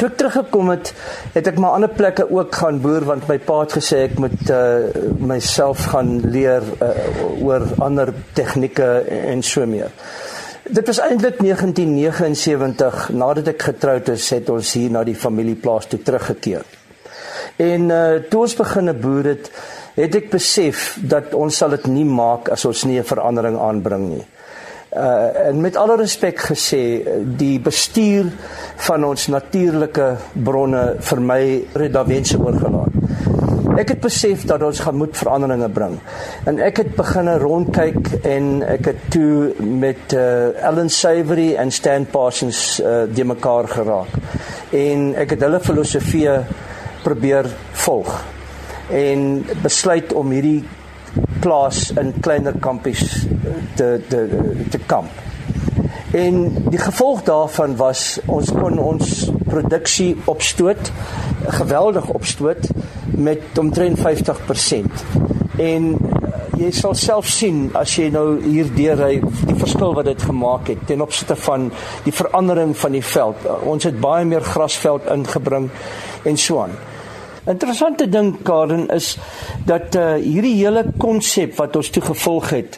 Toe 0.00 0.08
ek 0.08 0.14
teruggekom 0.16 0.70
het, 0.72 0.94
het 1.34 1.48
ek 1.50 1.58
maar 1.60 1.74
ander 1.76 1.90
plekke 1.92 2.24
ook 2.32 2.54
gaan 2.56 2.78
boer 2.80 3.04
want 3.04 3.26
my 3.28 3.36
pa 3.44 3.58
het 3.60 3.74
gesê 3.76 3.98
ek 4.06 4.14
moet 4.22 4.48
uh, 4.48 4.86
myself 5.28 5.90
gaan 5.92 6.14
leer 6.24 6.64
uh, 6.80 6.94
oor 7.44 7.66
ander 7.84 8.14
tegnieke 8.32 8.86
en 9.28 9.44
so 9.44 9.68
meer. 9.68 9.92
Dit 10.64 10.88
was 10.88 11.02
eintlik 11.04 11.42
1979 11.44 13.10
nadat 13.12 13.52
ek 13.52 13.68
getroud 13.68 14.08
is, 14.14 14.30
het 14.32 14.48
ons 14.48 14.72
hier 14.78 14.96
na 14.96 15.04
die 15.04 15.18
familieplaas 15.18 15.92
toe 15.92 16.00
teruggekeer. 16.00 16.64
En 17.60 17.88
uh, 17.92 18.02
toe 18.32 18.46
ons 18.46 18.56
begine 18.56 18.96
boer 18.96 19.34
het, 19.34 19.52
het 20.00 20.16
ek 20.16 20.32
besef 20.32 20.94
dat 21.04 21.36
ons 21.36 21.60
sal 21.60 21.76
dit 21.76 21.90
nie 21.92 22.08
maak 22.08 22.48
as 22.56 22.64
ons 22.64 22.88
nie 22.88 22.96
'n 22.96 23.10
verandering 23.12 23.60
aanbring 23.60 24.08
nie. 24.16 24.24
Uh 24.90 25.46
en 25.46 25.60
met 25.60 25.76
alle 25.76 25.96
respek 25.96 26.40
gesê, 26.50 26.82
die 27.38 27.60
bestuur 27.62 28.26
van 28.86 29.04
ons 29.06 29.28
natuurlike 29.30 30.06
bronne 30.32 30.80
vir 30.98 31.20
my 31.22 31.42
redawense 31.78 32.38
oorgelaat. 32.38 32.96
Ek 33.78 33.92
het 33.94 34.00
besef 34.02 34.42
dat 34.50 34.64
ons 34.66 34.80
gaan 34.82 34.98
moet 34.98 35.14
veranderinge 35.14 35.68
bring. 35.70 35.94
En 36.50 36.58
ek 36.58 36.82
het 36.82 36.90
begine 36.96 37.36
rondkyk 37.38 38.10
en 38.26 38.50
ek 38.66 38.90
het 38.90 39.06
toe 39.14 39.52
met 39.62 40.16
uh 40.18 40.50
Ellen 40.58 40.90
Savory 40.90 41.54
en 41.54 41.70
Stan 41.70 42.08
Parsons 42.10 42.80
uh 42.82 43.06
die 43.14 43.24
mekaar 43.24 43.70
geraak. 43.70 44.18
En 44.74 45.14
ek 45.14 45.36
het 45.36 45.46
hulle 45.46 45.62
filosofie 45.62 46.34
probeer 47.06 47.46
volg 47.86 48.10
en 48.90 49.46
besluit 49.62 50.12
om 50.12 50.30
hierdie 50.34 50.64
plaas 51.40 51.90
in 52.00 52.14
kleiner 52.20 52.56
kampies 52.60 53.26
te 53.76 54.00
te 54.08 54.24
te 54.70 54.78
kamp. 54.86 55.10
En 56.10 56.40
die 56.70 56.78
gevolg 56.78 57.22
daarvan 57.22 57.76
was 57.78 58.18
ons 58.26 58.50
kon 58.50 58.78
ons 58.78 59.30
produksie 59.46 60.16
opstoot 60.30 60.90
geweldig 61.60 62.08
opstoot 62.08 62.66
met 63.14 63.58
omtrent 63.58 63.98
50%. 63.98 65.04
En 65.60 65.86
eh, 65.94 66.40
jy 66.64 66.70
sal 66.74 66.94
self 66.98 67.30
sien 67.30 67.68
as 67.78 67.94
jy 67.94 68.08
nou 68.12 68.26
hier 68.42 68.68
deurry 68.74 69.20
die 69.46 69.56
verskil 69.56 69.94
wat 69.96 70.10
dit 70.10 70.22
gemaak 70.22 70.72
het 70.72 70.82
ten 70.90 71.02
opsigte 71.04 71.36
van 71.46 71.70
die 72.04 72.14
verandering 72.14 72.74
van 72.76 72.98
die 72.98 73.04
veld. 73.04 73.46
Ons 73.62 73.86
het 73.88 74.00
baie 74.00 74.26
meer 74.26 74.44
grasveld 74.44 75.06
ingebring 75.14 75.70
en 76.24 76.36
so 76.36 76.64
aan. 76.66 76.74
Interessante 77.48 78.08
ding 78.08 78.34
Karen 78.44 78.88
is 78.92 79.14
dat 79.64 79.94
uh, 79.96 80.14
hierdie 80.20 80.58
hele 80.58 80.84
konsep 81.00 81.56
wat 81.56 81.76
ons 81.76 81.88
toe 81.90 82.02
gevolg 82.04 82.50
het 82.52 82.76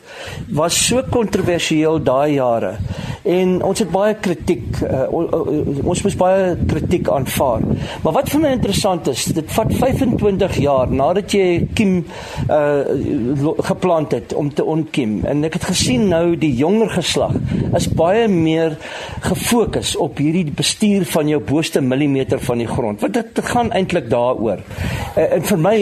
was 0.55 0.77
so 0.87 1.03
kontroversieel 1.11 1.99
daai 2.03 2.37
jare 2.37 2.77
en 3.23 3.63
ons 3.63 3.79
het 3.79 3.91
baie 3.93 4.15
kritiek 4.19 4.81
uh, 4.83 5.05
ons 5.13 6.03
moes 6.03 6.17
baie 6.19 6.55
kritiek 6.69 7.09
aanvaar. 7.13 7.63
Maar 8.03 8.17
wat 8.19 8.31
vir 8.33 8.43
my 8.43 8.51
interessant 8.57 9.07
is, 9.13 9.29
dit 9.35 9.53
vat 9.55 9.71
25 9.79 10.57
jaar 10.63 10.91
nadat 10.91 11.35
jy 11.37 11.69
kiem 11.77 12.01
uh, 12.49 13.53
geplant 13.69 14.17
het 14.17 14.35
om 14.39 14.51
te 14.51 14.65
ontkiem 14.67 15.21
en 15.29 15.47
ek 15.47 15.61
het 15.61 15.69
gesien 15.71 16.09
nou 16.11 16.35
die 16.41 16.53
jonger 16.59 16.91
geslag 16.97 17.37
is 17.79 17.89
baie 17.97 18.27
meer 18.29 18.75
gefokus 19.23 19.95
op 20.03 20.19
hierdie 20.23 20.51
bestuur 20.57 21.07
van 21.13 21.31
jou 21.31 21.39
boonste 21.47 21.81
millimeter 21.81 22.41
van 22.43 22.63
die 22.63 22.69
grond. 22.69 23.01
Wat 23.03 23.15
dit 23.15 23.43
gaan 23.53 23.71
eintlik 23.73 24.11
daaroor. 24.11 24.63
Uh, 25.15 25.29
en 25.39 25.47
vir 25.47 25.63
my 25.63 25.77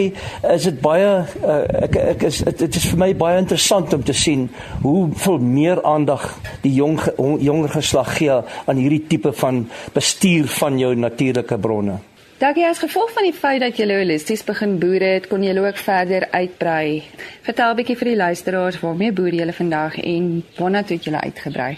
is 0.53 0.69
dit 0.69 0.81
baie 0.83 1.09
uh, 1.25 1.59
ek 1.87 1.97
ek 2.15 2.27
is 2.29 2.43
dit 2.45 2.77
is 2.77 2.87
vir 2.93 3.01
my 3.01 3.11
baie 3.17 3.41
interessant 3.41 3.93
om 3.97 4.05
te 4.05 4.13
sien 4.13 4.47
hoe 4.85 5.09
veel 5.23 5.41
meer 5.41 5.81
aandag 5.87 6.27
die 6.61 6.73
jong 6.77 6.99
jong, 7.31 7.41
jonger 7.41 7.69
geslag 7.69 8.17
gee 8.17 8.41
aan 8.65 8.77
hierdie 8.77 9.07
tipe 9.07 9.33
van 9.33 9.69
bestuur 9.93 10.47
van 10.47 10.79
jou 10.79 10.95
natuurlike 10.95 11.57
bronne. 11.57 11.99
Dankie 12.41 12.65
as 12.65 12.79
gevolg 12.81 13.11
van 13.13 13.27
die 13.27 13.35
feit 13.37 13.61
dat 13.61 13.77
jy 13.77 13.85
holisties 13.85 14.41
begin 14.43 14.79
boer 14.81 15.03
het, 15.05 15.27
kon 15.29 15.43
jy 15.45 15.53
ook 15.61 15.77
verder 15.77 16.27
uitbrei. 16.31 17.03
Vertel 17.45 17.71
'n 17.71 17.75
bietjie 17.75 17.97
vir 17.97 18.07
die 18.07 18.15
luisteraars 18.15 18.79
waarmee 18.81 19.11
boer 19.11 19.33
jy 19.33 19.53
vandag 19.53 19.99
en 20.01 20.43
waarna 20.57 20.83
toe 20.83 20.97
jy 20.97 21.13
uitgebrei? 21.13 21.77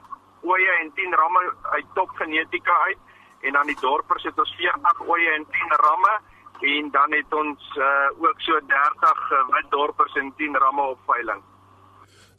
ooe 0.47 0.71
en 0.79 0.91
10 0.95 1.19
ramme 1.19 1.43
uit 1.75 1.93
top 1.99 2.11
genetika 2.19 2.75
uit 2.87 3.47
en 3.47 3.59
dan 3.59 3.67
die 3.71 3.79
dorpers 3.79 4.23
het 4.27 4.39
ons 4.39 4.55
40 4.59 5.05
ooe 5.07 5.31
en 5.35 5.47
10 5.55 5.77
ramme 5.83 6.15
en 6.61 6.89
dan 6.91 7.13
het 7.13 7.33
ons 7.33 7.61
uh, 7.77 8.09
ook 8.17 8.41
so 8.41 8.59
30 8.65 9.31
uh, 9.31 9.47
wit 9.55 9.69
dorpers 9.69 10.13
en 10.13 10.33
10 10.37 10.55
ramme 10.55 10.81
op 10.81 10.99
veiling. 11.05 11.41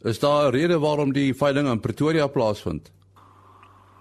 Is 0.01 0.19
daar 0.19 0.47
'n 0.47 0.51
rede 0.51 0.79
waarom 0.79 1.11
die 1.13 1.35
veiling 1.35 1.67
in 1.67 1.79
Pretoria 1.79 2.27
plaasvind? 2.27 2.91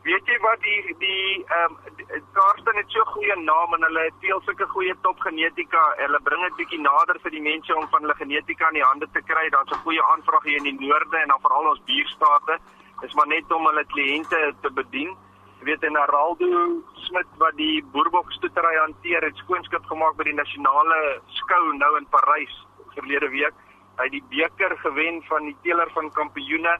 Weet 0.02 0.26
jy 0.26 0.38
wat 0.40 0.60
die 0.60 0.94
die 0.98 1.44
ehm 1.46 1.72
um, 1.72 2.22
Kaapstad 2.32 2.74
het 2.74 2.90
so 2.90 3.04
goeie 3.04 3.36
naam 3.36 3.74
en 3.74 3.82
hulle 3.82 4.04
het 4.08 4.14
veel 4.20 4.40
sulke 4.44 4.66
goeie 4.66 4.94
topgenetika. 5.00 5.82
Hulle 5.96 6.20
bring 6.22 6.42
dit 6.46 6.56
bietjie 6.56 6.80
nader 6.80 7.18
vir 7.22 7.30
die 7.30 7.42
mense 7.42 7.76
om 7.76 7.88
van 7.88 8.00
hulle 8.00 8.14
genetika 8.14 8.68
in 8.68 8.78
die 8.80 8.88
hande 8.90 9.08
te 9.12 9.22
kry. 9.30 9.48
Daar's 9.48 9.70
'n 9.70 9.84
goeie 9.86 10.04
aanvraag 10.12 10.44
hier 10.44 10.56
in 10.56 10.68
die 10.70 10.88
noorde 10.88 11.16
en 11.16 11.28
dan 11.28 11.40
veral 11.40 11.68
ons 11.68 11.84
buurstate. 11.84 12.58
Dis 13.00 13.14
maar 13.14 13.26
net 13.26 13.52
om 13.52 13.66
hulle 13.66 13.84
kliënte 13.84 14.54
te 14.62 14.70
bedien 14.70 15.16
weet 15.66 15.82
en 15.82 15.96
Araldo 15.96 16.48
Smit 17.06 17.30
wat 17.42 17.56
die 17.58 17.82
boerbokstoetery 17.94 18.76
hanteer 18.76 19.24
het 19.26 19.40
skoonskip 19.42 19.86
gemaak 19.90 20.16
by 20.18 20.28
die 20.28 20.36
nasionale 20.36 20.98
skou 21.40 21.64
nou 21.78 21.96
in 21.98 22.06
Parys 22.12 22.54
verlede 22.94 23.30
week. 23.32 23.56
Hy 23.98 24.06
het 24.06 24.14
die 24.14 24.24
beker 24.30 24.76
gewen 24.84 25.22
van 25.26 25.48
die 25.50 25.56
teeler 25.64 25.90
van 25.96 26.12
kampioene. 26.14 26.76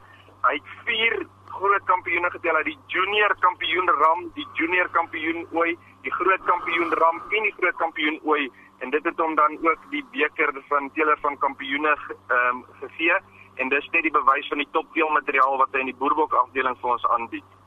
Hy 0.47 0.55
het 0.55 0.71
4 0.87 1.25
groot 1.59 1.85
kampioene 1.89 2.29
getel 2.31 2.55
uit 2.55 2.69
die 2.69 2.77
junior 2.93 3.35
kampioen 3.43 3.89
ram, 3.99 4.25
die 4.37 4.47
junior 4.53 4.87
kampioen 4.95 5.45
ooi, 5.51 5.75
die 6.05 6.13
groot 6.15 6.43
kampioen 6.47 6.93
ram 7.01 7.19
en 7.19 7.47
die 7.49 7.55
groot 7.57 7.75
kampioen 7.81 8.19
ooi 8.23 8.47
en 8.79 8.93
dit 8.95 9.03
het 9.03 9.19
hom 9.19 9.35
dan 9.35 9.57
ook 9.65 9.89
die 9.91 10.05
beker 10.13 10.53
van 10.69 10.91
teeler 10.95 11.19
van 11.21 11.37
kampioene 11.37 11.95
ehm 12.07 12.49
um, 12.49 12.65
gegee 12.79 13.17
en 13.59 13.69
dis 13.69 13.89
net 13.91 14.05
die 14.07 14.15
bewys 14.15 14.47
van 14.47 14.61
die 14.63 14.71
topteelmateriaal 14.71 15.57
wat 15.59 15.73
hy 15.75 15.83
in 15.83 15.91
die 15.91 16.01
boerbok 16.01 16.33
afdeling 16.45 16.77
vir 16.79 16.93
ons 16.95 17.07
aanbied. 17.15 17.58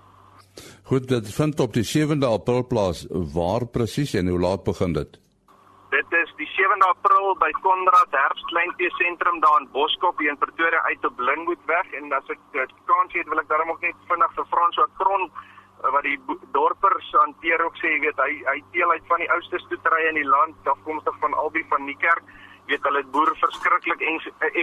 Goed, 0.91 1.09
dit 1.09 1.35
vind 1.35 1.61
op 1.61 1.73
die 1.73 1.85
7de 1.85 2.29
April 2.29 2.67
plaas. 2.67 3.07
Waar 3.35 3.67
presies 3.67 4.15
en 4.15 4.29
hoe 4.29 4.41
laat 4.41 4.65
begin 4.65 4.93
dit? 4.93 5.21
Dit 5.93 6.13
is 6.17 6.31
die 6.41 6.49
7de 6.49 6.87
April 6.89 7.35
by 7.41 7.51
Konrad 7.65 8.15
Herbskleinvee 8.17 8.91
sentrum 8.97 9.41
daar 9.41 9.61
in 9.61 9.69
Boskop 9.73 10.19
hier 10.19 10.31
in 10.33 10.39
Pretoria 10.39 10.81
uit 10.83 11.05
op 11.05 11.19
Lynnwoodweg 11.21 11.91
en 11.99 12.13
as 12.17 12.31
ek 12.33 12.41
dit 12.57 12.73
kan 12.89 13.11
sê, 13.13 13.25
wil 13.29 13.43
ek 13.43 13.51
daarom 13.51 13.75
ook 13.75 13.85
net 13.85 14.07
vinnig 14.09 14.33
vir 14.39 14.49
Frans 14.53 14.81
wat 14.81 14.95
Kron 15.01 15.27
eh, 15.29 15.91
wat 15.97 16.09
die 16.09 16.17
dorpers 16.57 17.11
hanteer 17.19 17.65
ook 17.67 17.77
sê, 17.81 17.93
jy 17.93 18.01
weet, 18.07 18.25
hy 18.25 18.39
hy 18.49 18.57
deel 18.77 18.95
uit 18.97 19.11
van 19.13 19.21
die 19.25 19.29
oudste 19.37 19.61
stoeterye 19.67 20.15
in 20.15 20.21
die 20.23 20.31
land 20.31 20.73
afkomstig 20.75 21.21
van 21.25 21.37
Albie 21.45 21.67
van 21.75 21.85
Niekerk 21.85 22.33
weet 22.67 22.83
hulle 22.89 23.03
boer 23.15 23.31
verskriklik 23.41 24.01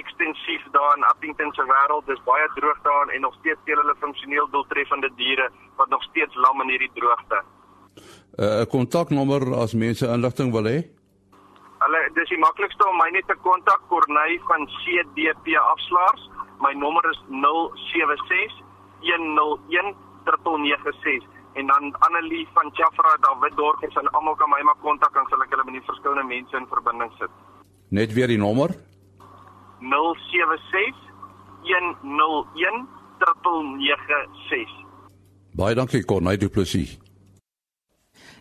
ekstensief 0.02 0.64
daar 0.72 0.98
in 0.98 1.04
Appington 1.04 1.54
se 1.54 1.64
wêreld. 1.72 2.06
Dis 2.06 2.24
baie 2.24 2.48
droog 2.56 2.80
daar 2.84 3.08
en 3.14 3.22
nog 3.22 3.36
steeds 3.40 3.60
teel 3.66 3.82
hulle 3.82 3.96
funksioneel 4.00 4.50
doeltreffende 4.50 5.10
diere 5.16 5.50
wat 5.76 5.90
nog 5.90 6.04
steeds 6.04 6.36
lam 6.36 6.62
in 6.62 6.70
hierdie 6.70 6.92
droogte. 6.94 7.44
Eh, 8.38 8.46
'n 8.46 8.62
uh, 8.62 8.66
Kontaknommer 8.76 9.44
as 9.64 9.74
mense 9.74 10.06
inligting 10.08 10.52
wil 10.52 10.68
hê? 10.74 10.80
Hulle 11.84 12.02
dis 12.14 12.30
die 12.30 12.40
maklikste 12.40 12.88
om 12.88 12.98
my 12.98 13.10
net 13.10 13.28
te 13.28 13.36
kontak 13.48 13.82
Corneille 13.88 14.42
van 14.48 14.68
CDP 14.68 15.56
afslaers. 15.74 16.30
My 16.60 16.74
nommer 16.74 17.06
is 17.10 17.20
076 17.28 18.54
101 19.00 19.96
396 20.24 21.28
en 21.54 21.68
dan 21.68 21.96
Annelie 22.00 22.48
van 22.54 22.70
Chafra 22.74 23.18
David 23.22 23.56
Dorp 23.56 23.82
en 23.84 24.12
almal 24.12 24.36
kan 24.36 24.50
my 24.50 24.62
maar 24.62 24.82
kontak 24.82 25.16
en 25.16 25.26
sal 25.30 25.44
ek 25.44 25.56
hulle 25.56 25.66
met 25.70 25.80
die 25.80 25.88
verskillende 25.88 26.28
mense 26.28 26.58
in 26.58 26.68
verbinding 26.74 27.12
sit. 27.18 27.32
Net 27.90 28.14
weer 28.14 28.30
die 28.30 28.38
nommer 28.38 28.70
076 29.82 30.94
101 31.66 32.86
396. 33.18 34.70
Baie 35.58 35.74
dankie 35.76 36.06
Corneille 36.06 36.38
Du 36.38 36.50
Plessis. 36.50 37.00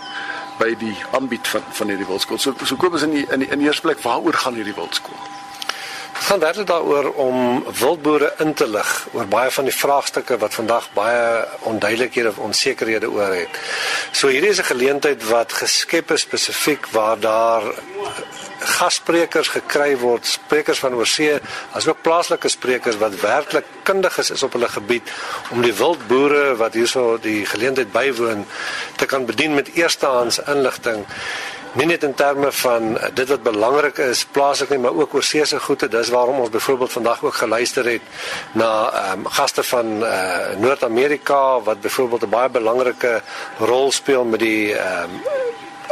by 0.57 0.75
die 0.79 0.95
aanbied 1.11 1.47
van 1.47 1.61
van 1.69 1.87
hierdie 1.87 2.07
Wildskool. 2.07 2.37
So 2.37 2.53
so 2.63 2.75
Kobus 2.75 3.01
in 3.01 3.11
die, 3.11 3.25
in 3.29 3.39
die, 3.39 3.49
in 3.49 3.59
die 3.59 3.67
eerste 3.67 3.81
plek, 3.81 4.01
waaroor 4.01 4.33
gaan 4.33 4.53
hierdie 4.53 4.75
Wildskool? 4.75 5.32
Gaan 6.23 6.39
werklik 6.39 6.67
daaroor 6.67 7.13
om 7.13 7.65
wildboere 7.79 8.33
in 8.37 8.53
te 8.53 8.67
lig 8.67 9.07
oor 9.11 9.25
baie 9.27 9.51
van 9.51 9.65
die 9.67 9.75
vraagstukke 9.75 10.37
wat 10.39 10.53
vandag 10.55 10.85
baie 10.95 11.23
onduidelikhede 11.67 12.29
of 12.29 12.37
onsekerhede 12.37 13.09
oor 13.11 13.33
het. 13.35 13.57
So 14.11 14.31
hierdie 14.31 14.49
is 14.49 14.59
'n 14.59 14.71
geleentheid 14.71 15.27
wat 15.27 15.51
geskep 15.53 16.11
is 16.11 16.21
spesifiek 16.21 16.87
waar 16.91 17.19
daar 17.19 17.63
gassprekers 18.59 19.47
gekry 19.47 19.97
word, 19.97 20.25
sprekers 20.25 20.79
van 20.79 20.93
oorsee, 20.93 21.39
asook 21.71 22.01
plaaslike 22.01 22.47
sprekers 22.49 22.97
wat 22.97 23.19
werklik 23.21 23.65
kundig 23.83 24.17
is 24.17 24.43
op 24.43 24.53
hulle 24.53 24.69
gebied 24.69 25.11
om 25.51 25.61
die 25.61 25.73
wildboere 25.73 26.55
wat 26.55 26.73
hierso 26.73 27.17
die 27.21 27.45
geleentheid 27.45 27.91
bywoon 27.91 28.45
te 28.95 29.05
kan 29.05 29.25
bedien 29.25 29.53
met 29.53 29.73
eerstehands 29.73 30.39
inligting 30.39 31.05
nie 31.73 31.85
net 31.89 32.03
in 32.03 32.13
terme 32.13 32.51
van 32.51 32.97
eh, 32.97 33.09
dit 33.13 33.29
wat 33.29 33.43
belangrik 33.43 33.97
is 33.97 34.25
plaaslik 34.25 34.69
nie 34.69 34.77
maar 34.83 34.93
ook 34.93 35.13
oor 35.13 35.23
see 35.25 35.45
se 35.45 35.59
goede 35.59 35.87
dis 35.89 36.09
waarom 36.13 36.39
ons 36.39 36.49
byvoorbeeld 36.53 36.91
vandag 36.91 37.23
ook 37.23 37.35
geluister 37.35 37.85
het 37.85 38.01
na 38.53 38.71
ehm 38.91 39.19
um, 39.19 39.29
gaste 39.37 39.63
van 39.63 40.03
uh, 40.03 40.53
Noord-Amerika 40.57 41.61
wat 41.61 41.81
byvoorbeeld 41.81 42.23
'n 42.23 42.29
baie 42.29 42.49
belangrike 42.49 43.21
rol 43.57 43.91
speel 43.91 44.23
met 44.23 44.39
die 44.39 44.75
ehm 44.75 45.09
um, 45.09 45.21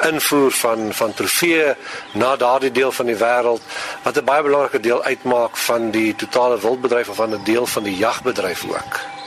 invoer 0.01 0.51
van 0.51 0.93
van 0.93 1.13
trofee 1.13 1.73
na 2.13 2.35
daardie 2.35 2.71
deel 2.71 2.91
van 2.91 3.05
die 3.05 3.17
wêreld 3.17 3.61
wat 4.03 4.17
'n 4.17 4.25
baie 4.25 4.43
belangrike 4.43 4.79
deel 4.79 5.03
uitmaak 5.03 5.57
van 5.57 5.91
die 5.91 6.15
totale 6.15 6.59
wildbedryf 6.59 7.09
of 7.09 7.15
van 7.15 7.33
'n 7.33 7.43
deel 7.43 7.65
van 7.65 7.83
die 7.83 7.97
jagbedryf 7.97 8.63
ook. 8.69 9.20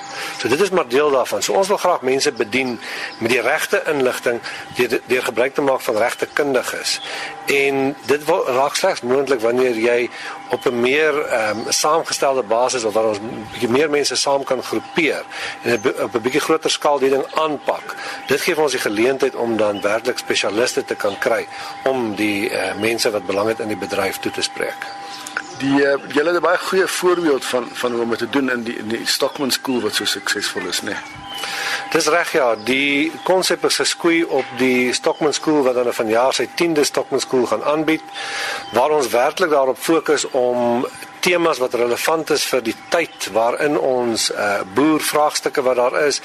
So 0.45 0.51
dit 0.51 0.61
is 0.61 0.71
maar 0.71 0.89
deel 0.89 1.11
daarvan. 1.11 1.43
So 1.43 1.53
ons 1.53 1.69
wil 1.69 1.77
graag 1.77 2.01
mense 2.01 2.33
bedien 2.33 2.81
met 3.19 3.31
die 3.31 3.41
regte 3.41 3.83
inligting 3.89 4.41
deur 4.77 5.01
deur 5.07 5.23
gebruik 5.23 5.55
te 5.55 5.63
maak 5.63 5.81
van 5.81 5.97
regte 5.97 6.27
kundiges. 6.33 7.01
En 7.47 7.97
dit 8.07 8.25
wil 8.25 8.45
raak 8.47 8.75
slegs 8.77 9.01
moontlik 9.01 9.41
wanneer 9.41 9.79
jy 9.81 10.11
op 10.51 10.67
'n 10.67 10.81
meer 10.81 11.21
ehm 11.25 11.59
um, 11.59 11.65
saamgestelde 11.69 12.43
basis 12.43 12.83
waar 12.83 13.05
ons 13.05 13.21
bietjie 13.53 13.69
meer 13.69 13.91
mense 13.91 14.17
saam 14.17 14.45
kan 14.45 14.63
groepeer 14.63 15.25
en 15.63 15.81
op 16.03 16.15
'n 16.15 16.21
bietjie 16.21 16.41
groter 16.41 16.71
skaal 16.71 16.99
die 16.99 17.11
ding 17.11 17.25
aanpak. 17.35 17.97
Dit 18.27 18.41
gee 18.41 18.61
ons 18.61 18.73
die 18.73 18.81
geleentheid 18.81 19.35
om 19.35 19.57
dan 19.57 19.81
werklik 19.81 20.19
spesialiste 20.19 20.85
te 20.85 20.95
kan 20.95 21.19
kry 21.19 21.47
om 21.85 22.15
die 22.15 22.51
uh, 22.51 22.75
mense 22.75 23.11
wat 23.11 23.27
belang 23.27 23.49
het 23.49 23.61
in 23.61 23.69
die 23.69 23.83
bedryf 23.87 24.19
toe 24.19 24.33
te 24.33 24.43
spreek 24.43 25.04
die 25.59 25.81
uh, 25.83 25.99
julle 26.09 26.33
het 26.33 26.41
'n 26.41 26.47
baie 26.47 26.59
goeie 26.59 26.87
voorbeeld 26.87 27.45
van 27.45 27.69
van 27.73 27.93
hoe 27.93 28.03
om 28.03 28.17
te 28.17 28.31
doen 28.31 28.51
in 28.51 28.63
die 28.63 28.77
in 28.79 28.89
die 28.89 29.07
Stockman 29.07 29.51
School 29.51 29.81
wat 29.81 29.95
so 29.95 30.05
suksesvol 30.05 30.67
is, 30.69 30.81
né? 30.81 30.91
Nee. 30.91 31.23
Dis 31.91 32.07
reg 32.07 32.33
ja, 32.33 32.55
die 32.67 33.13
konsep 33.23 33.65
is 33.65 33.77
geskoei 33.77 34.25
op 34.25 34.45
die 34.59 34.93
Stockman 34.93 35.35
School 35.35 35.63
wat 35.63 35.75
dan 35.75 35.93
vanjaar 35.95 36.35
sy 36.35 36.49
10de 36.61 36.85
Stockman 36.85 37.21
School 37.21 37.47
gaan 37.47 37.65
aanbied 37.65 38.03
waar 38.73 38.91
ons 38.91 39.09
werklik 39.09 39.51
daarop 39.51 39.79
fokus 39.79 40.27
om 40.31 40.87
temas 41.25 41.59
wat 41.59 41.75
relevant 41.81 42.31
is 42.35 42.45
vir 42.45 42.61
die 42.67 42.75
tyd 42.93 43.29
waarin 43.33 43.79
ons 43.79 44.27
uh, 44.35 44.61
boer 44.77 45.01
vraagstukke 45.01 45.63
wat 45.65 45.79
daar 45.81 45.97
is 46.03 46.21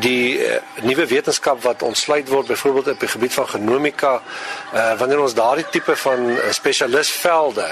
die 0.00 0.38
uh, 0.40 0.56
nuwe 0.86 1.06
wetenskap 1.10 1.60
wat 1.66 1.82
ontsluit 1.82 2.30
word 2.32 2.48
byvoorbeeld 2.54 2.94
op 2.94 3.04
die 3.04 3.12
gebied 3.16 3.36
van 3.36 3.50
genomika 3.56 4.14
uh, 4.16 4.94
wanneer 5.02 5.20
ons 5.26 5.36
daardie 5.36 5.66
tipe 5.74 5.96
van 6.06 6.26
uh, 6.30 6.38
spesialistvelde 6.56 7.68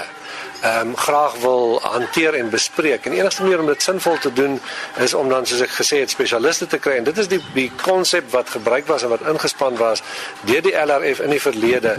ehm 0.61 0.87
um, 0.87 0.95
graag 0.97 1.35
wil 1.39 1.79
hanteer 1.81 2.33
en 2.33 2.49
bespreek. 2.49 3.05
En 3.05 3.11
enigste 3.11 3.41
manier 3.41 3.59
om 3.59 3.65
dit 3.65 3.81
sinvol 3.81 4.17
te 4.17 4.33
doen 4.33 4.59
is 4.97 5.13
om 5.13 5.29
dan 5.29 5.45
soos 5.45 5.61
ek 5.61 5.71
gesê 5.71 5.99
het 6.03 6.09
spesialiste 6.09 6.67
te 6.67 6.77
kry 6.77 6.97
en 6.99 7.03
dit 7.07 7.17
is 7.17 7.27
die 7.31 7.39
die 7.53 7.71
konsep 7.83 8.31
wat 8.31 8.49
gebruik 8.49 8.87
was 8.87 9.03
en 9.03 9.09
wat 9.09 9.23
ingespan 9.31 9.77
was 9.79 10.03
deur 10.41 10.61
die 10.61 10.75
LRF 10.75 11.19
in 11.19 11.29
die 11.29 11.41
verlede 11.41 11.95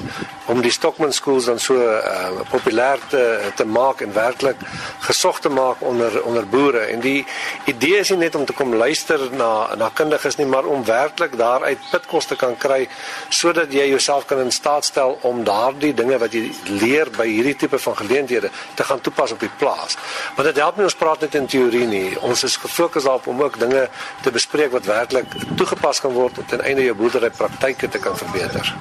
om 0.46 0.60
die 0.60 0.70
Stockman 0.70 1.12
schools 1.12 1.48
dan 1.48 1.58
so 1.58 1.76
uh, 1.78 2.42
populêr 2.50 3.00
te 3.08 3.22
te 3.56 3.64
maak 3.64 4.00
en 4.04 4.12
werklik 4.12 4.60
gesog 5.06 5.40
te 5.40 5.48
maak 5.48 5.80
onder 5.80 6.22
onder 6.22 6.46
boere. 6.48 6.84
En 6.92 7.00
die 7.00 7.24
idee 7.64 7.98
is 7.98 8.10
nie 8.10 8.18
net 8.26 8.34
om 8.34 8.44
te 8.44 8.52
kom 8.52 8.74
luister 8.74 9.28
na 9.32 9.74
na 9.74 9.88
kundiges 9.94 10.36
nie, 10.36 10.46
maar 10.46 10.64
om 10.64 10.84
werklik 10.84 11.36
daaruit 11.38 11.78
pitkos 11.90 12.26
te 12.26 12.36
kan 12.36 12.56
kry 12.56 12.88
sodat 13.28 13.72
jy 13.72 13.88
jouself 13.94 14.26
kan 14.26 14.44
in 14.44 14.52
staat 14.52 14.84
stel 14.84 15.18
om 15.22 15.44
daardie 15.44 15.94
dinge 15.94 16.18
wat 16.18 16.34
jy 16.34 16.50
leer 16.82 17.10
by 17.16 17.26
hierdie 17.30 17.56
tipe 17.56 17.78
van 17.78 17.96
geleenthede 17.96 18.49
te 18.74 18.84
gaan 18.84 19.00
toepas 19.00 19.32
op 19.32 19.40
die 19.40 19.50
plaas. 19.58 19.96
Want 20.36 20.48
dit 20.48 20.56
help 20.56 20.76
nie 20.76 20.84
ons 20.84 20.94
praat 20.94 21.20
net 21.20 21.34
in 21.34 21.46
teorie 21.46 21.86
nie. 21.86 22.18
Ons 22.20 22.44
is 22.44 22.56
gefokus 22.56 23.04
daarop 23.04 23.26
om 23.26 23.42
ook 23.42 23.58
dinge 23.58 23.88
te 24.22 24.30
bespreek 24.30 24.72
wat 24.72 24.84
werklik 24.84 25.26
toegepas 25.56 26.00
kan 26.00 26.12
word 26.12 26.40
ten 26.46 26.60
einde 26.60 26.84
jou 26.84 26.94
boerdery 26.94 27.30
praktyke 27.30 27.88
te 27.88 27.98
kan 27.98 28.16
verbeter. 28.16 28.74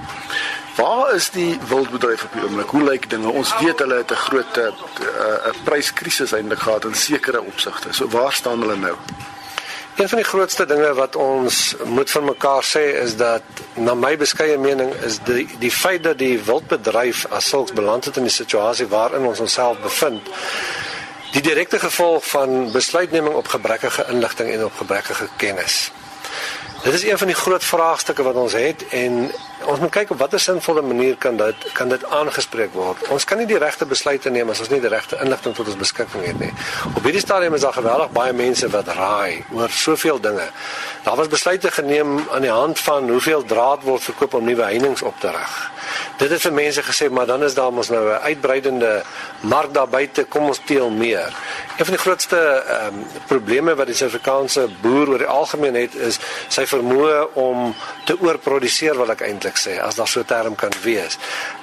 Waar 0.80 1.14
is 1.16 1.30
die 1.30 1.58
wildbedryf 1.68 2.24
op 2.24 2.34
die 2.34 2.44
oomblik? 2.44 2.70
Hoe 2.70 2.84
lyk 2.84 3.10
dinge? 3.10 3.32
Ons 3.32 3.52
weet 3.60 3.80
hulle 3.84 3.98
het 4.00 4.12
'n 4.12 4.16
groot 4.16 4.58
'n 4.58 4.62
uh, 4.62 5.64
pryskrisis 5.64 6.32
eintlik 6.32 6.60
gehad 6.60 6.86
in 6.86 6.96
sekere 6.96 7.42
opsigte. 7.42 7.94
So 7.94 8.08
waar 8.08 8.34
staan 8.34 8.60
hulle 8.60 8.76
nou? 8.76 8.96
Een 10.00 10.10
van 10.10 10.18
die 10.18 10.28
grootste 10.28 10.66
dinge 10.66 10.94
wat 10.94 11.16
ons 11.16 11.76
moet 11.84 12.12
van 12.12 12.24
mekaar 12.24 12.64
sê 12.64 12.84
is 13.02 13.16
dat 13.20 13.42
na 13.74 13.94
my 13.94 14.14
beskeie 14.18 14.56
mening 14.58 14.94
is 15.04 15.18
die 15.28 15.44
die 15.60 15.72
feit 15.72 16.04
dat 16.04 16.18
die 16.18 16.38
wildbedryf 16.40 17.26
as 17.36 17.50
sulks 17.52 17.76
beland 17.76 18.08
het 18.08 18.16
in 18.16 18.24
die 18.24 18.32
situasie 18.32 18.88
waarin 18.88 19.28
ons 19.28 19.42
onsself 19.44 19.82
bevind 19.84 20.30
die 21.34 21.42
direkte 21.42 21.80
gevolg 21.80 22.30
van 22.30 22.72
besluitneming 22.72 23.36
op 23.36 23.52
gebrekkige 23.52 24.06
inligting 24.10 24.54
en 24.54 24.64
op 24.66 24.80
gebrekkige 24.80 25.28
kennis. 25.36 25.92
Dit 26.84 26.94
is 26.94 27.04
een 27.04 27.18
van 27.18 27.28
die 27.28 27.36
groot 27.36 27.64
vraagstukke 27.64 28.24
wat 28.24 28.36
ons 28.36 28.54
het 28.54 28.88
en 28.88 29.32
ons 29.66 29.80
moet 29.80 29.92
kyk 29.92 30.12
op 30.14 30.20
watter 30.22 30.40
sinvolle 30.40 30.82
manier 30.82 31.16
kan 31.18 31.38
dit 31.38 31.66
kan 31.74 31.90
dit 31.90 32.04
aangespreek 32.06 32.74
word. 32.74 33.02
Ons 33.14 33.26
kan 33.28 33.38
nie 33.38 33.48
die 33.50 33.60
regte 33.60 33.86
besluite 33.86 34.30
neem 34.30 34.50
as 34.50 34.62
ons 34.64 34.72
nie 34.72 34.80
die 34.84 34.92
regte 34.92 35.20
inligting 35.24 35.56
tot 35.58 35.68
ons 35.68 35.80
beskikking 35.80 36.26
het 36.26 36.40
nie. 36.40 36.52
Op 36.96 37.04
hierdie 37.04 37.24
stadium 37.24 37.58
is 37.58 37.66
daar 37.66 37.76
geweldig 37.76 38.14
baie 38.16 38.34
mense 38.34 38.70
wat 38.70 38.88
raai 38.96 39.44
oor 39.56 39.70
soveel 39.70 40.22
dinge. 40.22 40.48
Daar 41.04 41.20
was 41.20 41.32
besluite 41.32 41.72
geneem 41.72 42.20
aan 42.32 42.48
die 42.48 42.54
hand 42.54 42.80
van 42.80 43.10
hoeveel 43.10 43.44
draad 43.44 43.84
word 43.84 44.04
verkoop 44.12 44.40
om 44.40 44.46
nuwe 44.46 44.64
heininge 44.64 45.06
op 45.06 45.20
te 45.20 45.34
rig. 45.36 45.58
Dit 46.20 46.32
het 46.32 46.42
vir 46.44 46.54
mense 46.54 46.84
gesê 46.84 47.10
maar 47.10 47.26
dan 47.26 47.44
is 47.44 47.56
daar 47.56 47.72
mos 47.74 47.90
nou 47.90 48.04
'n 48.10 48.22
uitbreidende 48.30 49.04
mark 49.42 49.74
daar 49.74 49.88
buite, 49.88 50.24
kom 50.24 50.48
ons 50.48 50.62
teel 50.66 50.90
meer. 50.90 51.34
Een 51.80 51.86
van 51.86 51.94
die 51.94 52.04
grootste 52.04 52.38
ehm 52.38 52.86
um, 52.94 53.06
probleme 53.28 53.76
wat 53.76 53.86
die 53.88 53.96
Suid-Afrikaanse 53.96 54.68
boer 54.82 55.10
oor 55.10 55.18
die 55.18 55.28
algemeen 55.28 55.78
het 55.80 55.94
is 55.96 56.18
sy 56.52 56.66
vermoë 56.68 57.22
om 57.40 57.70
te 58.04 58.18
oorproduseer 58.20 59.00
wat 59.00 59.14
ek 59.14 59.24
eintlik 59.30 59.56
sê 59.62 59.78
as 59.80 59.96
daar 59.96 60.08
so 60.12 60.20
'n 60.20 60.26
term 60.28 60.56
kan 60.56 60.76
wees. 60.84 61.16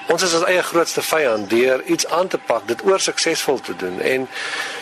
Ons 0.09 0.23
is 0.23 0.35
ons 0.35 0.47
eie 0.49 0.63
grootste 0.63 1.03
vyand 1.03 1.51
deur 1.51 1.83
iets 1.83 2.07
aan 2.07 2.29
te 2.29 2.39
pak, 2.39 2.63
dit 2.69 2.85
oor 2.85 3.01
suksesvol 3.01 3.61
te 3.61 3.77
doen 3.77 4.01
en 4.01 4.29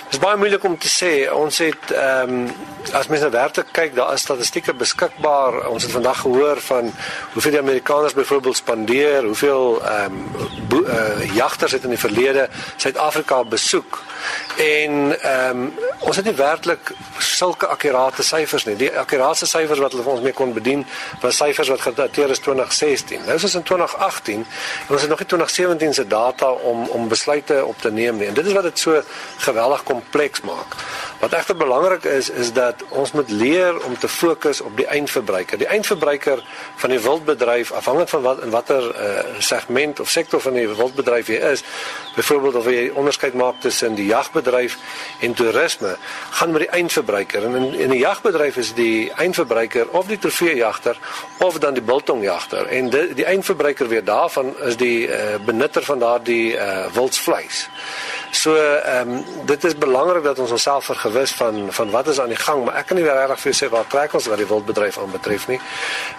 dit 0.05 0.13
is 0.13 0.19
baie 0.19 0.37
moeilik 0.37 0.65
om 0.65 0.79
te 0.79 0.89
sê. 0.89 1.33
Ons 1.33 1.59
het 1.59 1.91
ehm 1.91 2.31
um, 2.31 2.55
as 2.93 3.09
mense 3.09 3.31
werklik 3.31 3.73
kyk, 3.73 3.95
daar 3.95 4.13
is 4.13 4.21
statistieke 4.21 4.75
beskikbaar. 4.75 5.69
Ons 5.69 5.83
het 5.83 5.93
vandag 5.93 6.21
gehoor 6.21 6.61
van 6.61 6.93
hoeveel 7.33 7.51
die 7.51 7.61
Amerikaners 7.61 8.15
byvoorbeeld 8.15 8.57
spandeer, 8.57 9.25
hoeveel 9.25 9.83
ehm 9.83 10.05
um, 10.05 10.87
uh, 10.87 11.35
jagters 11.35 11.73
het 11.73 11.83
in 11.83 11.91
die 11.91 11.99
verlede 11.99 12.49
Suid-Afrika 12.77 13.45
besoek. 13.45 14.03
En 14.57 15.21
ehm 15.21 15.59
um, 15.59 15.75
ons 15.99 16.17
het 16.17 16.25
nie 16.25 16.35
werklik 16.35 16.93
sulke 17.19 17.67
akkurate 17.67 18.23
syfers 18.23 18.65
nie. 18.65 18.77
Die 18.77 18.91
akkurate 18.99 19.47
syfers 19.47 19.81
wat 19.83 19.93
hulle 19.93 20.05
vir 20.05 20.13
ons 20.13 20.23
mee 20.23 20.37
kon 20.37 20.53
bedien, 20.55 20.85
was 21.21 21.41
syfers 21.41 21.69
wat 21.73 21.81
gedateer 21.81 22.31
is 22.31 22.43
2016. 22.45 23.25
Nou 23.25 23.35
is 23.35 23.47
ons 23.49 23.55
in 23.55 23.63
2018 23.63 24.45
en 24.87 24.93
ons 24.95 25.01
het 25.01 25.11
nog 25.11 25.19
nie 25.19 25.29
2017 25.33 25.95
se 25.95 26.07
data 26.07 26.51
om 26.51 26.87
om 26.87 27.09
besluite 27.09 27.65
op 27.65 27.81
te 27.81 27.91
neem 27.91 28.17
nie. 28.17 28.29
En 28.29 28.35
dit 28.35 28.47
is 28.47 28.53
wat 28.53 28.69
dit 28.69 28.79
so 28.79 29.03
geweldig 29.37 29.83
kompleks 29.83 30.41
maak. 30.41 30.77
Wat 31.25 31.33
egter 31.33 31.57
belangrik 31.57 32.05
is 32.05 32.29
is 32.31 32.53
dat 32.53 32.83
ons 32.89 33.13
moet 33.13 33.31
leer 33.31 33.85
om 33.85 33.99
te 33.99 34.09
fokus 34.09 34.61
op 34.61 34.77
die 34.77 34.85
eindverbruiker. 34.87 35.59
Die 35.59 35.67
eindverbruiker 35.67 36.43
van 36.77 36.91
die 36.93 36.99
wildbedryf 37.01 37.71
afhangend 37.73 38.11
van 38.11 38.23
wat 38.23 38.43
in 38.45 38.51
watter 38.53 38.83
uh, 38.93 39.23
segment 39.39 40.01
of 40.01 40.11
sektor 40.11 40.41
van 40.41 40.53
die 40.53 40.67
wildbedryf 40.69 41.31
jy 41.33 41.39
is, 41.49 41.63
byvoorbeeld 42.15 42.59
of 42.61 42.69
jy 42.69 42.91
onderskeid 42.93 43.39
maak 43.41 43.63
tussen 43.65 43.97
die 43.97 44.05
jagbedryf 44.11 44.77
en 45.25 45.33
toerisme, 45.35 45.95
gaan 46.31 46.53
met 46.53 46.67
die 46.67 46.71
eindverbruiker. 46.81 47.49
En 47.49 47.57
in 47.57 47.73
in 47.87 47.97
die 47.97 48.03
jagbedryf 48.03 48.61
is 48.61 48.75
die 48.77 49.09
eindverbruiker 49.17 49.89
of 49.97 50.13
die 50.13 50.19
trofeejagter 50.19 51.01
of 51.39 51.59
dan 51.59 51.75
die 51.75 51.83
biltongjagter. 51.83 52.67
En 52.67 52.91
die, 52.91 53.15
die 53.15 53.25
eindverbruiker 53.25 53.89
weer 53.89 54.05
daarvan 54.05 54.53
is 54.61 54.77
die 54.77 55.09
uh, 55.09 55.41
benutter 55.47 55.89
van 55.89 56.05
daardie 56.05 56.53
uh, 56.53 56.85
wildsvleis. 56.93 57.69
So 58.35 58.55
ehm 58.57 59.11
um, 59.11 59.25
dit 59.47 59.65
is 59.65 59.77
belangrik 59.79 60.25
dat 60.25 60.39
ons 60.39 60.51
onsself 60.51 60.85
vergewis 60.85 61.33
van 61.33 61.73
van 61.73 61.91
wat 61.91 62.07
is 62.09 62.21
aan 62.21 62.29
die 62.29 62.37
gang, 62.37 62.65
maar 62.65 62.75
ek 62.75 62.87
kan 62.87 62.97
nie 62.97 63.05
regtig 63.07 63.41
vir 63.41 63.53
jou 63.53 63.55
sê 63.59 63.69
waar 63.71 63.87
trek 63.87 64.15
ons 64.19 64.27
wat 64.27 64.41
die 64.43 64.47
wildbedryf 64.51 64.99
aanbetref 64.99 65.47
nie. 65.49 65.61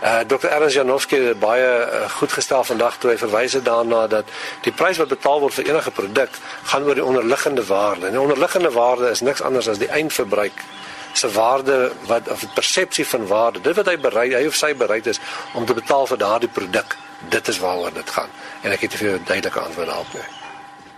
Uh 0.01 0.21
Dr. 0.27 0.47
Ernst 0.47 0.75
Janowski 0.75 1.19
het 1.25 1.39
baie 1.39 1.65
uh, 1.67 2.05
goed 2.09 2.31
gestel 2.31 2.63
vandag 2.63 2.97
toe 2.97 3.11
hy 3.11 3.17
verwys 3.19 3.57
het 3.59 3.65
daarna 3.65 4.05
dat 4.07 4.31
die 4.63 4.71
prys 4.71 5.01
wat 5.03 5.11
betaal 5.11 5.43
word 5.43 5.57
vir 5.57 5.67
enige 5.73 5.91
produk 5.91 6.39
gaan 6.71 6.87
oor 6.87 7.01
die 7.01 7.05
onderliggende 7.05 7.65
waarde. 7.65 8.05
En 8.05 8.15
die 8.15 8.23
onderliggende 8.23 8.71
waarde 8.71 9.11
is 9.11 9.21
niks 9.21 9.41
anders 9.41 9.67
as 9.67 9.83
die 9.83 9.91
eindverbruik 9.91 10.63
se 11.11 11.31
waarde 11.31 11.91
wat 12.07 12.31
of 12.31 12.47
persepsie 12.53 13.07
van 13.07 13.27
waarde. 13.27 13.61
Dit 13.61 13.75
wat 13.75 13.91
hy 13.91 13.97
bereid 13.99 14.39
hy 14.39 14.45
of 14.47 14.55
sy 14.55 14.71
bereid 14.75 15.11
is 15.11 15.19
om 15.53 15.65
te 15.67 15.75
betaal 15.75 16.07
vir 16.07 16.23
daardie 16.23 16.53
produk. 16.61 16.97
Dit 17.29 17.47
is 17.51 17.59
waaroor 17.59 17.93
dit 17.93 18.09
gaan. 18.09 18.31
En 18.63 18.71
ek 18.71 18.87
het 18.87 18.95
vir 18.95 19.07
jou 19.09 19.19
'n 19.19 19.27
duidelike 19.33 19.59
antwoord 19.59 19.87
daarop. 19.87 20.13
Nie. 20.13 20.44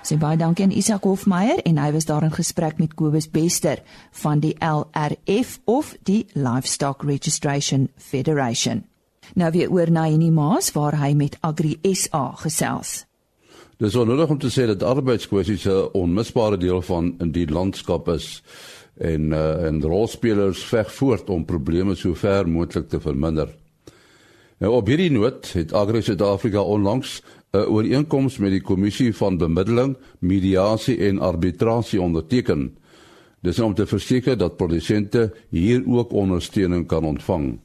Sê 0.08 0.16
baie 0.16 0.38
dankie 0.40 0.64
aan 0.64 0.72
Isak 0.72 1.04
Hofmeyer 1.04 1.60
en 1.68 1.80
hy 1.82 1.90
was 1.92 2.06
daar 2.08 2.24
in 2.24 2.32
gesprek 2.32 2.78
met 2.80 2.94
Kobus 2.96 3.26
Bester 3.28 3.82
van 4.22 4.40
die 4.40 4.54
LRF 4.64 5.58
of 5.68 5.90
die 6.08 6.22
Livestock 6.32 7.04
Registration 7.04 7.90
Federation. 8.00 8.86
Nou 9.36 9.52
weer 9.52 9.68
oor 9.68 9.92
na 9.92 10.06
Enie 10.08 10.32
Maas 10.32 10.72
waar 10.72 10.96
hy 11.02 11.12
met 11.12 11.36
Agri 11.44 11.76
SA 11.92 12.38
gesels. 12.40 13.04
Dis 13.84 14.00
onnodig 14.00 14.32
om 14.32 14.40
te 14.40 14.54
sê 14.54 14.70
dat 14.72 14.84
arbeidskwessies 14.84 15.68
'n 15.68 15.90
onmisbare 15.92 16.58
deel 16.58 16.82
van 16.82 17.18
die 17.20 17.48
landskap 17.52 18.08
is 18.08 18.42
en 18.96 19.32
uh, 19.32 19.68
en 19.68 19.82
rolspelers 19.82 20.64
veg 20.64 20.94
voort 20.94 21.30
om 21.30 21.46
probleme 21.46 21.96
so 21.96 22.14
ver 22.14 22.48
moontlik 22.48 22.88
te 22.90 23.00
verminder. 23.00 23.52
Nou 24.58 24.72
op 24.74 24.88
hierdie 24.90 25.12
noot 25.14 25.52
het 25.54 25.74
Agri 25.78 26.02
Suid-Afrika 26.02 26.62
onlangs 26.62 27.22
'n 27.54 27.70
ooreenkoms 27.70 28.38
met 28.38 28.52
die 28.52 28.62
kommissie 28.62 29.16
van 29.16 29.38
bemiddeling, 29.38 29.98
mediasie 30.20 30.98
en 30.98 31.20
arbitrasie 31.20 32.02
onderteken. 32.02 32.78
Dis 33.42 33.60
om 33.60 33.74
te 33.74 33.86
verseker 33.86 34.38
dat 34.38 34.58
produsente 34.58 35.34
hier 35.50 35.84
ook 35.88 36.12
ondersteuning 36.12 36.88
kan 36.88 37.04
ontvang. 37.04 37.60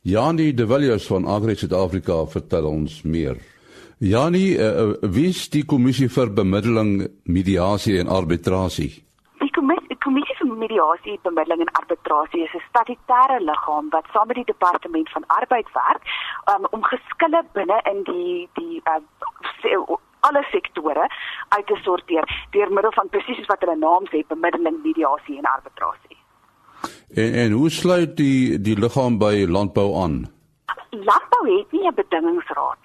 Janie 0.00 0.54
De 0.54 0.66
Villiers 0.66 1.06
van 1.06 1.24
Agri 1.24 1.54
Suid-Afrika 1.56 2.26
vertel 2.26 2.64
ons 2.64 3.02
meer. 3.02 3.36
Janie, 3.98 4.58
uh, 4.58 4.92
wie 5.00 5.28
is 5.28 5.48
die 5.48 5.64
kommissie 5.64 6.08
vir 6.08 6.32
bemiddeling, 6.32 7.08
mediasie 7.22 7.98
en 7.98 8.06
arbitrasie? 8.06 9.07
Mediasie, 10.68 11.18
bemiddeling 11.22 11.60
en 11.60 11.72
arbitrasie 11.80 12.42
is 12.44 12.54
'n 12.54 12.62
statutêre 12.68 13.38
liggaam 13.40 13.88
wat 13.90 14.04
saam 14.12 14.26
met 14.26 14.36
die 14.36 14.44
departement 14.44 15.08
van 15.10 15.24
arbeid 15.26 15.68
werk 15.72 16.02
um, 16.52 16.66
om 16.70 16.82
geskille 16.84 17.42
binne 17.52 17.80
in 17.92 18.02
die 18.02 18.48
die 18.52 18.82
uh, 18.84 19.96
alle 20.20 20.42
sektore 20.50 21.08
uit 21.48 21.66
te 21.66 21.76
sorteer 21.82 22.24
deur 22.50 22.72
middel 22.72 22.92
van 22.92 23.08
presies 23.08 23.46
wat 23.46 23.60
hulle 23.60 23.76
naam 23.76 24.04
sê, 24.10 24.26
bemiddeling, 24.26 24.82
mediasie 24.82 25.38
en 25.38 25.44
arbitrasie. 25.44 26.18
En 27.14 27.34
en 27.34 27.52
hoe 27.52 27.70
sluit 27.70 28.16
die 28.16 28.60
die 28.60 28.78
liggaam 28.78 29.18
by 29.18 29.46
landbou 29.48 29.94
aan? 30.02 30.16
Landbou 30.90 31.44
het 31.56 31.72
nie 31.72 31.86
'n 31.86 31.94
bedingingsraad 31.94 32.78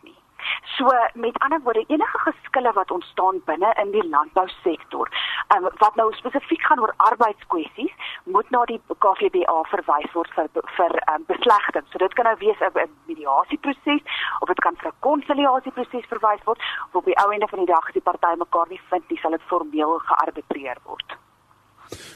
So 0.77 0.89
met 1.13 1.39
ander 1.39 1.61
woorde 1.63 1.83
enige 1.87 2.19
geskille 2.19 2.71
wat 2.73 2.91
ontstaan 2.91 3.41
binne 3.45 3.73
in 3.83 3.91
die 3.91 4.07
landbousektor, 4.09 5.09
um, 5.55 5.69
wat 5.83 5.95
nou 5.95 6.07
spesifiek 6.13 6.61
gaan 6.61 6.79
oor 6.79 6.93
arbeidskwessies, 7.09 7.93
moet 8.23 8.49
na 8.49 8.63
die 8.65 8.79
KVBA 9.05 9.57
verwys 9.71 10.11
word 10.13 10.31
vir 10.35 10.49
vir 10.77 10.93
um, 11.13 11.25
beslegting. 11.27 11.85
So 11.91 11.97
dit 11.97 12.13
kan 12.13 12.25
nou 12.29 12.35
wees 12.39 12.59
'n 12.61 12.89
mediasieproses 13.11 14.03
of 14.41 14.47
dit 14.47 14.61
kan 14.65 14.75
vir 14.81 14.91
'n 14.91 14.99
konsiliasieproses 14.99 16.09
verwys 16.13 16.43
word, 16.45 16.59
of 16.87 16.95
op 17.01 17.05
die 17.05 17.19
ou 17.23 17.31
einde 17.31 17.47
van 17.47 17.59
die 17.59 17.71
dag 17.73 17.87
as 17.87 17.93
die 17.93 18.07
party 18.09 18.33
mekaar 18.37 18.67
nie 18.69 18.81
vind 18.89 19.09
nie, 19.09 19.19
sal 19.19 19.31
dit 19.31 19.49
formeel 19.51 19.99
gearbitreer 19.99 20.77
word. 20.83 21.17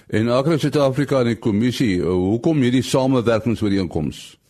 In 0.10 0.30
Agri 0.30 0.58
Suid-Afrika 0.60 1.20
en 1.20 1.26
die 1.26 1.40
kommissie, 1.40 2.02
hoekom 2.02 2.62
hierdie 2.64 2.82
samewerkingsooreenkomste? 2.82 4.47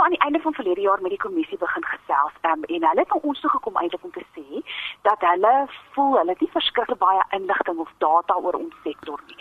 So 0.00 0.02
aan 0.02 0.10
die 0.10 0.20
einde 0.20 0.40
van 0.40 0.54
verlede 0.54 0.80
jaar 0.80 1.00
met 1.00 1.10
die 1.10 1.18
kommissie 1.18 1.58
begin 1.58 1.84
gesels 1.84 2.32
um, 2.42 2.62
en 2.64 2.86
hulle 2.88 3.02
het 3.02 3.12
ons 3.22 3.40
toe 3.40 3.50
gekom 3.50 3.76
eintlik 3.76 4.04
om 4.04 4.12
te 4.14 4.24
sê 4.34 4.62
dat 5.02 5.20
hulle 5.20 5.54
voel 5.94 6.16
hulle 6.18 6.30
het 6.30 6.40
nie 6.40 6.50
verskriklik 6.52 6.98
baie 6.98 7.22
inligting 7.36 7.78
of 7.78 7.90
data 7.98 8.34
oor 8.34 8.58
ons 8.58 8.74
sektor 8.84 9.20
nie. 9.26 9.38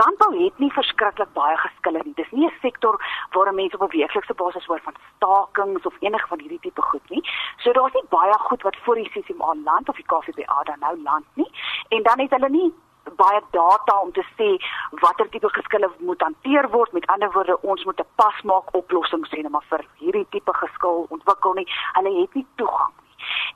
Landbou 0.00 0.30
het 0.44 0.58
nie 0.58 0.70
verskriklik 0.72 1.32
baie 1.38 1.56
geskille 1.62 2.02
nie. 2.04 2.14
Dis 2.20 2.30
nie 2.30 2.46
'n 2.46 2.58
sektor 2.60 2.98
waar 3.32 3.54
mense 3.54 3.76
op 3.78 3.82
'n 3.82 3.96
weeklikse 3.96 4.34
basis 4.34 4.66
hoor 4.66 4.80
van 4.84 4.96
stakings 5.16 5.86
of 5.86 6.00
enige 6.00 6.26
van 6.28 6.40
hierdie 6.40 6.60
tipe 6.60 6.82
goed 6.82 7.10
nie. 7.10 7.22
So 7.56 7.72
daar's 7.72 7.94
nie 7.94 8.08
baie 8.08 8.38
goed 8.38 8.62
wat 8.62 8.76
voor 8.76 8.94
die 8.94 9.10
CCMA 9.10 9.54
land 9.64 9.88
of 9.88 9.96
die 9.96 10.10
KVBA 10.12 10.62
dan 10.62 10.78
nou 10.78 11.02
land 11.02 11.26
nie. 11.34 11.50
En 11.88 12.02
dan 12.02 12.18
het 12.20 12.30
hulle 12.30 12.48
nie 12.48 12.74
baie 13.16 13.40
data 13.50 14.00
om 14.00 14.12
te 14.12 14.24
sê 14.38 14.50
watter 14.90 15.28
tipe 15.28 15.48
geskille 15.48 15.90
moet 15.98 16.20
hanteer 16.20 16.70
word. 16.70 16.92
Met 16.92 17.06
ander 17.06 17.32
woorde, 17.32 17.60
ons 17.62 17.84
moet 17.84 18.00
'n 18.00 18.12
pasmaak 18.14 18.74
oplossing 18.74 19.26
sê 19.26 19.42
net 19.42 19.50
maar 19.50 19.68
vir 19.68 19.84
hierdie 19.98 20.26
tipe 20.30 20.52
geskil 20.52 21.06
ontwikkel 21.08 21.52
nie. 21.52 21.68
Hulle 21.92 22.20
het 22.20 22.34
nie 22.34 22.46
toegang 22.56 22.92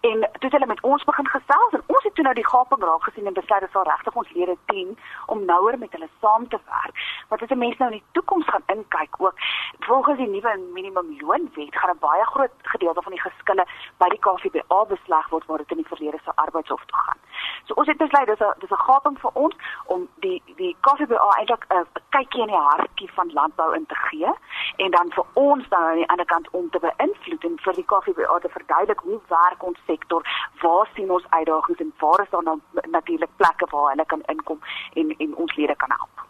En 0.01 0.19
toe 0.21 0.49
het 0.49 0.53
hulle 0.53 0.67
met 0.67 0.81
ons 0.81 1.05
begin 1.05 1.29
gesels 1.29 1.73
en 1.73 1.83
ons 1.87 2.03
het 2.03 2.15
toe 2.15 2.25
nou 2.25 2.35
die 2.35 2.47
gaping 2.47 2.83
raak 2.83 3.03
gesien 3.03 3.27
en 3.27 3.33
besluit 3.33 3.61
dit 3.61 3.71
sal 3.71 3.87
regtig 3.89 4.15
ons 4.15 4.33
lede 4.33 4.57
dien 4.71 4.99
om 5.27 5.45
nouer 5.45 5.79
met 5.79 5.93
hulle 5.93 6.09
saam 6.21 6.49
te 6.49 6.61
werk. 6.65 6.95
Want 7.29 7.43
as 7.43 7.51
'n 7.51 7.59
mens 7.59 7.77
nou 7.79 7.91
in 7.91 7.99
die 7.99 8.11
toekoms 8.13 8.49
gaan 8.49 8.63
inkyk 8.67 9.15
ook, 9.19 9.35
volgens 9.79 10.19
die 10.19 10.29
nuwe 10.29 10.57
minimumloonwet 10.73 11.77
gaan 11.77 11.91
'n 11.91 11.99
baie 11.99 12.25
groot 12.25 12.55
gedeelte 12.63 13.03
van 13.03 13.13
die 13.13 13.21
geskille 13.21 13.67
by 13.99 14.09
die 14.09 14.25
KVBA 14.27 14.85
besleg 14.85 15.29
word 15.29 15.47
waar 15.47 15.59
dit 15.59 15.71
in 15.71 15.83
die 15.83 15.93
verlede 15.93 16.19
se 16.25 16.33
arbeidshof 16.35 16.85
toe 16.85 16.99
gaan. 16.99 17.19
So 17.67 17.75
ons 17.75 17.89
het 17.89 17.97
besluit 17.97 18.27
dis 18.27 18.41
'n 18.41 18.55
dis 18.61 18.71
'n 18.71 18.85
gaping 18.89 19.17
vir 19.21 19.31
ons 19.35 19.55
om 19.87 20.09
die 20.25 20.43
die 20.57 20.77
KVBA 20.81 21.31
eintlik 21.39 21.65
'n 21.69 21.87
kykie 22.11 22.43
in 22.43 22.53
die 22.55 22.65
hartjie 22.69 23.11
van 23.13 23.31
landbou 23.33 23.75
in 23.75 23.87
te 23.87 23.99
gee 24.09 24.31
en 24.77 24.91
dan 24.91 25.13
vir 25.17 25.25
ons 25.35 25.69
dan 25.69 25.83
aan 25.83 25.97
die 25.97 26.09
ander 26.09 26.27
kant 26.27 26.49
om 26.51 26.71
te 26.71 26.79
beïnvloed 26.79 27.45
en 27.45 27.59
vir 27.65 27.75
die 27.75 27.89
KVBA 27.93 28.39
te 28.39 28.49
verduidelik 28.49 29.01
hoe 29.01 29.21
werk 29.29 29.63
ons 29.63 29.79
sektor, 29.87 30.23
waar 30.63 30.89
sien 30.95 31.11
ons 31.11 31.27
uitdagings 31.29 31.81
en 31.81 31.93
waar 31.99 32.21
is 32.23 32.31
daar 32.31 32.43
nou 32.43 32.59
natuurlik 32.91 33.31
plekke 33.37 33.67
waar 33.71 33.91
hulle 33.91 34.07
kan 34.07 34.23
inkom 34.27 34.61
en 34.95 35.15
en 35.19 35.37
ons 35.37 35.57
lede 35.57 35.77
kan 35.77 35.91
help. 35.99 36.27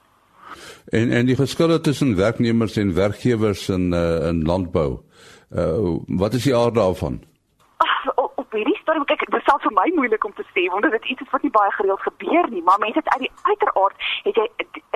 En 0.88 1.10
en 1.10 1.26
die 1.26 1.36
verskille 1.36 1.80
tussen 1.80 2.16
werknemers 2.16 2.76
en 2.76 2.94
werkgewers 2.94 3.68
in 3.68 3.92
uh, 3.92 4.28
in 4.28 4.42
landbou. 4.42 5.00
Uh 5.50 5.96
wat 6.06 6.34
is 6.34 6.42
die 6.42 6.56
aard 6.56 6.74
daarvan? 6.74 7.20
Stadium 8.82 9.04
kyk 9.04 9.30
dit 9.30 9.42
selfs 9.44 9.62
vir 9.62 9.72
my 9.72 9.88
moeilik 9.94 10.24
om 10.24 10.34
te 10.34 10.44
sê 10.54 10.68
want 10.72 10.82
dit 10.82 11.02
is 11.02 11.10
iets 11.10 11.30
wat 11.30 11.42
nie 11.42 11.50
baie 11.50 11.72
gereeld 11.72 12.00
gebeur 12.00 12.50
nie 12.50 12.62
maar 12.62 12.78
mense 12.78 13.02
uit 13.04 13.20
die 13.26 13.32
uiteraard 13.42 13.96
het 14.24 14.36
jy 14.36 14.46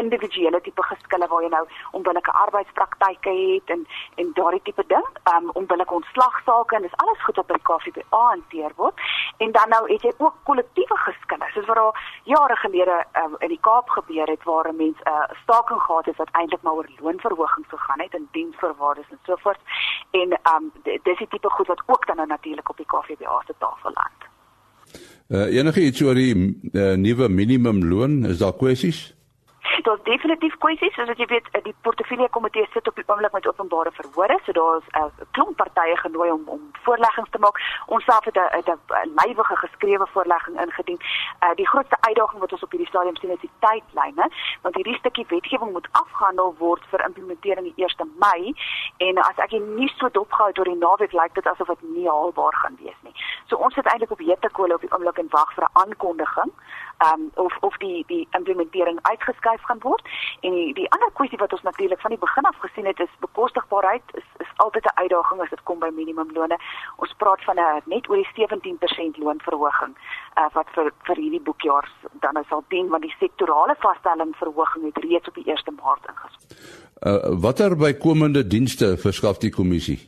individuele 0.02 0.60
tipe 0.60 0.82
geskille 0.82 1.28
waar 1.28 1.42
jy 1.42 1.50
nou 1.52 1.64
onbillike 1.98 2.32
arbeidspraktyke 2.44 3.30
het 3.30 3.74
en 3.74 3.86
en 4.20 4.32
daardie 4.38 4.62
tipe 4.62 4.84
ding 4.86 5.06
um, 5.34 5.50
onbillike 5.60 5.94
ontslagsaake 5.94 6.76
en 6.76 6.82
dis 6.82 6.96
alles 7.04 7.24
goed 7.24 7.36
wat 7.40 7.46
by 7.52 7.58
KVBA 7.68 8.22
hanteer 8.28 8.72
word. 8.76 9.00
En 9.44 9.52
dan 9.52 9.68
nou 9.74 9.82
het 9.92 10.02
jy 10.02 10.12
ook 10.16 10.36
kollektiewe 10.48 10.98
geskille 11.06 11.50
soos 11.54 11.68
wat 11.70 11.80
daar 11.80 12.02
jare 12.34 12.56
gelede 12.64 12.98
um, 13.22 13.36
in 13.38 13.52
die 13.54 13.60
Kaap 13.68 13.90
gebeur 13.90 14.28
het 14.34 14.44
waar 14.44 14.68
'n 14.72 14.76
mens 14.76 14.98
'n 15.04 15.08
uh, 15.08 15.36
staking 15.42 15.82
gehad 15.82 16.06
het 16.06 16.16
wat 16.16 16.32
eintlik 16.32 16.62
maar 16.62 16.72
oor 16.72 16.88
loonverhogings 17.00 17.68
gegaan 17.68 18.00
het 18.00 18.14
en 18.14 18.28
diensvoorwaardes 18.32 19.10
en 19.10 19.18
so 19.26 19.36
voort 19.36 19.60
en 20.10 20.38
um, 20.54 20.72
dis 20.82 21.18
die 21.18 21.28
tipe 21.28 21.50
goed 21.50 21.66
wat 21.66 21.82
ook 21.86 22.06
dan 22.06 22.16
nou 22.16 22.28
natuurlik 22.28 22.68
op 22.68 22.76
die 22.76 22.86
KVBA 22.86 23.41
se 23.46 23.54
tafel 23.58 23.78
verland. 23.82 24.20
Uh, 25.28 25.56
enige 25.56 25.80
iets 25.80 26.02
oor 26.02 26.14
die 26.14 26.34
uh, 26.36 26.92
nuwe 27.00 27.28
minimumloon, 27.28 28.24
is 28.28 28.38
daar 28.38 28.52
kwessies? 28.52 29.14
Daar's 29.80 30.02
definitief 30.02 30.56
kwessies, 30.58 30.94
soos 30.94 31.16
jy 31.16 31.26
weet, 31.26 31.48
die 31.64 31.74
portefeulje 31.80 32.28
komitee 32.28 32.66
sit 32.72 32.88
op 32.88 32.96
die 32.96 33.04
oomblik 33.06 33.32
met 33.32 33.46
openbare 33.48 33.90
verhore, 33.96 34.38
so 34.44 34.52
daar's 34.52 34.84
'n 34.92 35.04
uh, 35.04 35.26
klomp 35.30 35.56
partye 35.56 35.96
genooi 35.96 36.30
om 36.30 36.42
om 36.46 36.60
voorleggings 36.84 37.30
te 37.30 37.38
maak. 37.38 37.56
Ons 37.86 38.04
self 38.04 38.24
het 38.24 38.36
'n 38.36 39.10
lywige 39.20 39.56
geskrewe 39.56 40.06
voorlegging 40.12 40.60
ingedien. 40.60 41.00
Uh, 41.40 41.54
die 41.54 41.68
grootste 41.68 41.96
uitdaging 42.00 42.40
wat 42.40 42.52
ons 42.52 42.62
op 42.62 42.70
hierdie 42.70 42.88
stadium 42.88 43.16
sien 43.16 43.30
is 43.30 43.40
die 43.40 43.50
tydlyne, 43.58 44.30
want 44.62 44.74
hierdie 44.74 44.98
stukkie 44.98 45.26
wetgewing 45.28 45.72
moet 45.72 45.88
afgehandel 45.92 46.54
word 46.58 46.84
vir 46.90 47.04
implementering 47.04 47.74
die 47.74 47.84
1 47.84 48.10
Mei 48.18 48.54
en 48.96 49.18
as 49.18 49.36
ek 49.36 49.50
nie 49.50 49.92
so 49.96 50.08
dopgehou 50.08 50.52
oor 50.58 50.64
die 50.64 50.82
naweek 50.84 51.12
lyk 51.12 51.34
dit 51.34 51.46
asof 51.46 51.66
dit 51.66 51.82
nie 51.82 52.08
haalbaar 52.08 52.54
gaan 52.54 52.76
wees 52.82 53.00
nie. 53.02 53.14
So 53.46 53.56
ons 53.56 53.74
sit 53.74 53.86
eintlik 53.86 54.10
op 54.10 54.18
hete 54.18 54.50
kolle 54.52 54.74
op 54.74 54.80
die 54.80 54.92
oomblik 54.92 55.18
en 55.18 55.28
wag 55.30 55.54
vir 55.54 55.64
'n 55.64 55.78
aankondiging 55.82 56.52
um, 57.06 57.30
of 57.34 57.56
of 57.60 57.76
die 57.76 58.04
die 58.06 58.28
implementering 58.30 58.98
uitgeskuif 59.02 59.61
gaan 59.68 59.82
word. 59.82 60.02
En 60.40 60.54
die 60.54 60.74
die 60.74 60.90
ander 60.90 61.10
kwessie 61.12 61.38
wat 61.38 61.52
ons 61.52 61.62
natuurlik 61.62 62.00
van 62.00 62.14
die 62.14 62.24
begin 62.26 62.44
af 62.50 62.58
gesien 62.64 62.86
het 62.86 63.00
is 63.00 63.20
bekostigbaarheid 63.20 64.02
is 64.20 64.28
is 64.44 64.50
altyd 64.56 64.84
'n 64.84 65.00
uitdaging 65.02 65.40
as 65.40 65.50
dit 65.50 65.62
kom 65.62 65.78
by 65.78 65.90
minimumlone. 65.94 66.56
Ons 66.96 67.14
praat 67.16 67.44
van 67.44 67.56
'n 67.58 67.82
net 67.84 68.08
oor 68.08 68.16
die 68.16 68.32
17% 68.34 69.16
loonverhoging 69.16 69.94
uh, 70.38 70.48
wat 70.52 70.68
vir 70.74 70.92
vir 71.06 71.16
hierdie 71.16 71.44
boekjaar 71.48 71.88
dan 72.20 72.44
sal 72.48 72.64
dien 72.68 72.88
want 72.88 73.02
die 73.02 73.16
sektorale 73.18 73.74
vaststelling 73.78 74.36
verhoging 74.36 74.84
het 74.84 75.04
reeds 75.04 75.28
op 75.28 75.34
die 75.34 75.46
1 75.46 75.74
Maart 75.82 76.06
ingestel. 76.08 76.46
Uh, 77.02 77.40
watter 77.42 77.76
bykomende 77.76 78.46
dienste 78.46 78.96
verskaf 78.96 79.38
die 79.38 79.50
kommissie? 79.50 79.98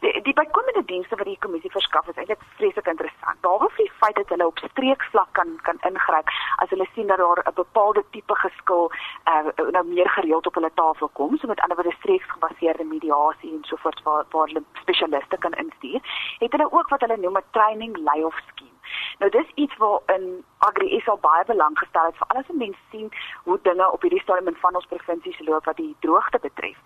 Die, 0.00 0.12
die 0.22 0.34
bykomende 0.34 0.84
dienste 0.84 1.16
wat 1.16 1.28
die 1.30 1.38
kommissie 1.38 1.70
verskaf 1.70 2.08
is 2.08 2.18
eintlik 2.20 2.42
vreeslik 2.58 2.86
interessant. 2.90 3.40
Behalwe 3.40 3.68
vir 3.76 3.84
die 3.86 3.91
feit 4.02 4.16
dat 4.16 4.28
hulle 4.28 4.46
op 4.46 4.58
streeksvlak 4.58 5.30
kan 5.38 5.50
kan 5.62 5.78
ingryp 5.90 6.28
as 6.62 6.70
hulle 6.74 6.88
sien 6.94 7.06
dat 7.06 7.18
daar 7.18 7.42
'n 7.46 7.54
bepaalde 7.54 8.04
tipe 8.10 8.34
geskil 8.44 8.90
uh, 9.30 9.70
nou 9.76 9.84
meer 9.86 10.10
gereeld 10.10 10.46
op 10.46 10.54
hulle 10.54 10.72
tafel 10.74 11.08
kom, 11.12 11.36
so 11.36 11.46
met 11.46 11.60
ander 11.60 11.76
woorde 11.76 11.96
streeksgebaseerde 11.98 12.84
mediasie 12.84 13.52
en 13.52 13.64
so 13.64 13.76
voort 13.76 14.02
waar 14.02 14.24
waar 14.30 14.46
hulle 14.46 14.64
spesialiste 14.72 15.36
kan 15.38 15.52
instuur, 15.52 16.00
het 16.38 16.52
hulle 16.52 16.72
ook 16.72 16.88
wat 16.88 17.00
hulle 17.00 17.16
noem 17.16 17.36
'n 17.36 17.50
training 17.50 17.96
layoff 18.08 18.38
scheme. 18.46 18.78
Nou 19.18 19.30
dis 19.30 19.48
iets 19.54 19.76
wat 19.76 20.02
in 20.06 20.44
Agri 20.66 21.00
SA 21.04 21.16
baie 21.26 21.44
belang 21.44 21.78
gestel 21.78 22.04
het 22.10 22.18
vir 22.20 22.28
alles 22.32 22.50
om 22.52 22.58
mense 22.62 22.82
sien 22.90 23.08
hoe 23.44 23.58
dinge 23.62 23.86
op 23.92 24.02
hierdie 24.06 24.20
stadium 24.22 24.48
in 24.52 24.58
van 24.60 24.76
ons 24.78 24.86
provinsies 24.86 25.40
loop 25.46 25.64
wat 25.70 25.76
die 25.76 25.96
droogte 26.06 26.38
betref. 26.38 26.78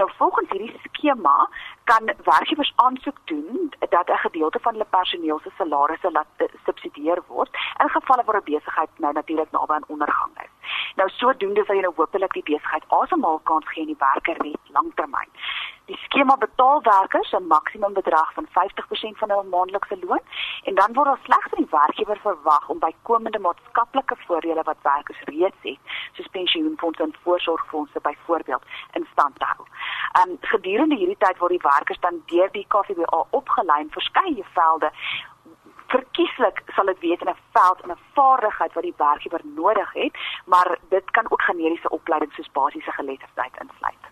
Nou 0.00 0.10
volgens 0.16 0.50
hierdie 0.50 0.80
skema 0.84 1.48
kan 1.84 2.12
werkgewers 2.24 2.72
aansoek 2.76 3.18
doen 3.24 3.72
dat 3.88 4.08
'n 4.08 4.24
gedeelte 4.24 4.58
van 4.62 4.72
hulle 4.72 4.88
personeel 4.96 5.40
se 5.42 5.50
salarisse 5.58 6.10
laat 6.10 6.26
uh, 6.38 6.46
subsidieer 6.64 7.22
word 7.26 7.50
in 7.82 7.88
gevalle 7.88 8.24
waar 8.24 8.40
'n 8.40 8.50
besigheid 8.52 8.90
nou 8.96 9.12
natuurlik 9.12 9.50
naby 9.50 9.72
aan 9.72 9.88
ondergang 9.88 10.32
is. 10.44 10.52
Nou 10.96 11.08
sodoende 11.08 11.64
sal 11.64 11.74
jy 11.74 11.82
nou 11.82 11.94
hopelik 11.96 12.32
die 12.32 12.48
besigheid 12.52 12.84
asemhaal 12.88 13.40
kans 13.42 13.68
gee 13.68 13.82
en 13.82 13.92
die 13.92 14.04
werker 14.06 14.36
red 14.42 14.72
lanktermyn. 14.76 15.30
Die 15.84 15.96
skema 15.96 16.36
betaal 16.36 16.82
werkers 16.82 17.32
'n 17.32 17.46
maksimum 17.46 17.92
bedrag 17.92 18.32
van 18.32 18.46
50% 18.56 19.18
van 19.18 19.30
hul 19.30 19.42
maandelikse 19.42 19.98
loon 20.06 20.24
en 20.62 20.74
dan 20.74 20.92
word 20.92 21.06
daar 21.06 21.24
slegs 21.24 21.48
van 21.50 21.58
die 21.58 21.70
werkgewer 21.70 22.18
verwag 22.22 22.68
om 22.68 22.78
bykomende 22.78 23.17
maatskaplike 23.22 24.16
voordele 24.26 24.62
wat 24.62 24.76
werkers 24.82 25.22
reeds 25.24 25.62
het, 25.62 25.78
soos 26.12 26.26
pensioenfonds 26.30 26.98
en 26.98 27.14
voorsorgfondse 27.22 28.00
byvoorbeeld, 28.00 28.62
in 28.92 29.06
stand 29.12 29.38
te 29.38 29.44
hou. 29.44 29.66
Um 30.20 30.36
gedurende 30.40 30.96
hierdie 30.96 31.18
tyd 31.18 31.38
word 31.38 31.50
die 31.50 31.70
werkers 31.70 32.00
dan 32.00 32.22
deur 32.26 32.50
die 32.52 32.66
KVBA 32.68 33.24
opgelei 33.30 33.80
in 33.80 33.90
verskeie 33.90 34.44
velde 34.52 34.90
verkieslik 35.88 36.62
sal 36.76 36.86
dit 36.90 36.98
weet 37.00 37.20
in 37.20 37.30
'n 37.32 37.42
veld 37.52 37.80
en 37.80 37.90
'n 37.90 38.04
vaardigheid 38.14 38.72
wat 38.72 38.82
die 38.82 38.94
werkgewer 38.96 39.40
nodig 39.44 39.92
het, 39.92 40.14
maar 40.44 40.78
dit 40.88 41.10
kan 41.10 41.26
ook 41.28 41.42
generiese 41.42 41.88
opleiding 41.88 42.32
soos 42.32 42.50
basiese 42.52 42.90
geletterdheid 42.90 43.54
insluit. 43.60 44.04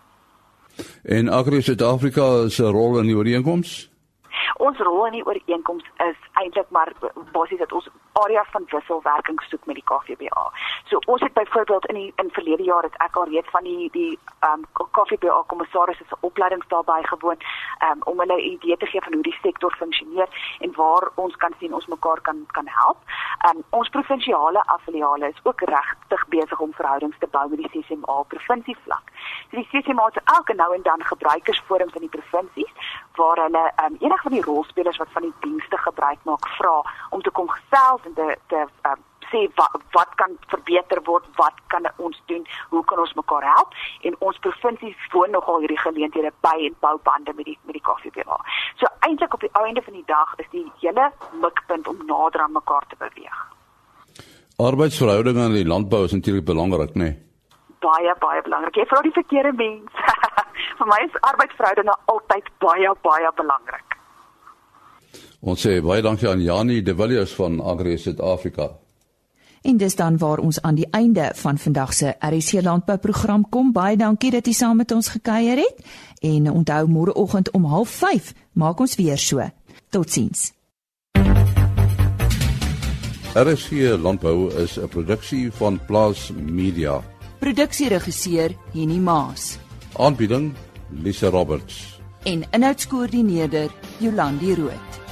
En 1.03 1.29
Agri 1.29 1.61
Suid-Afrika 1.61 2.49
se 2.49 2.63
rol 2.63 2.99
in 2.99 3.05
die 3.05 3.15
ooreenkoms? 3.15 3.96
Ons 4.57 4.77
rol 4.77 5.05
in 5.05 5.17
die 5.19 5.25
ooreenkoms 5.25 5.85
is 6.05 6.19
eintlik 6.41 6.69
maar 6.69 6.91
basies 7.31 7.59
dat 7.59 7.71
ons 7.71 7.89
area 8.23 8.43
van 8.51 8.65
wisselwerking 8.71 9.41
soek 9.49 9.65
met 9.69 9.77
die 9.77 9.85
KVBA. 9.85 10.45
So 10.89 10.99
ons 11.05 11.21
het 11.21 11.33
byvoorbeeld 11.33 11.85
in 11.85 11.95
die 11.95 12.13
in 12.15 12.31
verlede 12.31 12.63
jaar 12.63 12.83
het 12.83 12.97
ek 13.05 13.15
al 13.15 13.29
reeds 13.29 13.49
van 13.53 13.63
die 13.63 13.89
die 13.91 14.19
ehm 14.39 14.63
um, 14.65 14.87
KVBA 14.97 15.43
kommissaris 15.47 15.97
se 15.97 16.17
opleidings 16.29 16.67
daarby 16.73 16.97
gewoon 17.03 17.37
um, 17.89 18.01
om 18.03 18.19
hulle 18.19 18.37
'n 18.37 18.49
idee 18.53 18.77
te 18.77 18.85
gee 18.85 19.01
van 19.01 19.13
hoe 19.13 19.23
die 19.23 19.37
sektor 19.41 19.75
funksioneer 19.77 20.29
en 20.59 20.73
waar 20.75 21.09
ons 21.15 21.35
kan 21.35 21.53
sien 21.59 21.73
ons 21.73 21.85
mekaar 21.85 22.21
kan 22.21 22.45
kan 22.51 22.67
help. 22.67 22.97
Um, 23.47 23.63
ons 23.69 23.89
provinsiale 23.89 24.63
afdeliale 24.65 25.27
is 25.27 25.39
ook 25.43 25.61
regtig 25.61 26.27
besig 26.27 26.59
om 26.59 26.73
verhoudings 26.73 27.17
te 27.19 27.27
bou 27.27 27.49
met 27.49 27.57
die 27.57 27.69
CCMA 27.73 28.23
provinsievlak. 28.27 29.05
So 29.49 29.57
die 29.57 29.69
CCMA 29.71 30.05
het 30.05 30.21
elke 30.23 30.53
nou 30.53 30.73
en 30.73 30.81
dan 30.81 31.03
gebruikersforums 31.03 31.93
in 31.93 32.01
die 32.01 32.15
provinsies 32.19 32.73
waar 33.15 33.37
hulle 33.37 33.71
um, 33.85 33.95
enig 33.99 34.21
van 34.21 34.31
die 34.31 34.45
rolspelers 34.49 34.97
wat 35.03 35.13
van 35.17 35.27
die 35.27 35.35
dienste 35.45 35.77
gebruik 35.83 36.23
maak 36.29 36.49
vra 36.57 36.79
om 37.09 37.21
te 37.21 37.33
kom 37.39 37.51
gesels 37.53 38.09
en 38.09 38.17
te 38.17 38.33
te 38.53 38.65
um, 38.89 39.03
sê 39.31 39.43
wat 39.59 39.75
wat 39.95 40.11
kan 40.21 40.35
verbeter 40.51 41.01
word, 41.09 41.25
wat 41.41 41.57
kan 41.73 41.87
ons 41.97 42.17
doen, 42.31 42.43
hoe 42.71 42.83
kan 42.89 42.99
ons 43.03 43.13
mekaar 43.19 43.45
help 43.47 43.75
en 44.07 44.15
ons 44.29 44.39
provinsies 44.45 45.09
woon 45.13 45.31
nogal 45.35 45.59
hierdie 45.63 45.79
geleenthede 45.83 46.31
by 46.45 46.55
en 46.69 46.75
bou 46.85 46.95
bande 47.09 47.33
met 47.39 47.49
die 47.49 47.57
met 47.67 47.77
die 47.79 47.83
KVBA. 47.89 48.39
So 48.79 48.91
eintlik 49.07 49.37
op 49.37 49.45
die 49.45 49.53
einde 49.63 49.83
van 49.85 49.99
die 49.99 50.07
dag 50.07 50.33
is 50.43 50.49
die 50.55 50.65
hele 50.81 51.11
mikpunt 51.43 51.87
om 51.91 52.03
nader 52.11 52.45
aan 52.45 52.57
mekaar 52.57 52.87
te 52.89 52.99
beweeg. 53.03 53.39
Arbeidsverhoudinge 54.57 55.49
in 55.51 55.57
die 55.59 55.67
landbou 55.73 56.03
is 56.05 56.13
natuurlik 56.15 56.45
belangrik, 56.45 56.95
né? 56.95 57.03
Nee? 57.03 57.25
Baie 57.85 58.15
baie 58.19 58.41
belangrik. 58.41 58.79
Jy 58.79 58.87
vra 58.89 59.03
die 59.05 59.13
verkeerde 59.13 59.53
mens. 59.53 59.91
Vir 60.79 60.89
my 60.89 60.97
is 61.05 61.19
arbeidsverhoudinge 61.29 61.93
altyd 62.13 62.49
baie 62.63 62.95
baie 63.05 63.31
belangrik. 63.37 63.86
Ons 65.47 65.61
sê 65.63 65.77
baie 65.79 66.03
dankie 66.03 66.27
aan 66.27 66.41
Janie 66.43 66.81
De 66.83 66.91
Villiers 66.91 67.31
van 67.37 67.61
Agri 67.63 67.95
Suid-Afrika. 67.97 68.65
En 69.63 69.77
dis 69.79 69.95
dan 69.95 70.17
waar 70.19 70.41
ons 70.43 70.59
aan 70.61 70.75
die 70.75 70.87
einde 70.91 71.29
van 71.35 71.57
vandag 71.57 71.93
se 71.93 72.15
RC 72.19 72.61
landbou 72.61 72.97
program 72.97 73.45
kom. 73.49 73.71
Baie 73.71 73.95
dankie 73.97 74.31
dat 74.31 74.45
jy 74.47 74.53
saam 74.53 74.77
met 74.77 74.91
ons 74.91 75.07
gekuier 75.07 75.61
het. 75.63 75.79
En 76.19 76.51
onthou 76.51 76.87
môreoggend 76.87 77.51
om 77.51 77.63
05:30 77.63 78.33
maak 78.53 78.79
ons 78.79 78.95
weer 78.95 79.17
so. 79.17 79.49
Totsiens. 79.89 80.51
RC 83.33 83.95
landbou 84.01 84.51
is 84.63 84.77
'n 84.77 84.87
produksie 84.87 85.51
van 85.51 85.79
Plaas 85.85 86.31
Media. 86.35 87.01
Produksieregisseur 87.39 88.51
Henny 88.73 88.97
Maas. 88.97 89.57
Aanbieding 89.95 90.53
Lisa 90.89 91.29
Roberts. 91.29 91.99
En 92.23 92.43
inhoudskoördineerder 92.51 93.71
Jolandi 93.99 94.55
Root. 94.55 95.06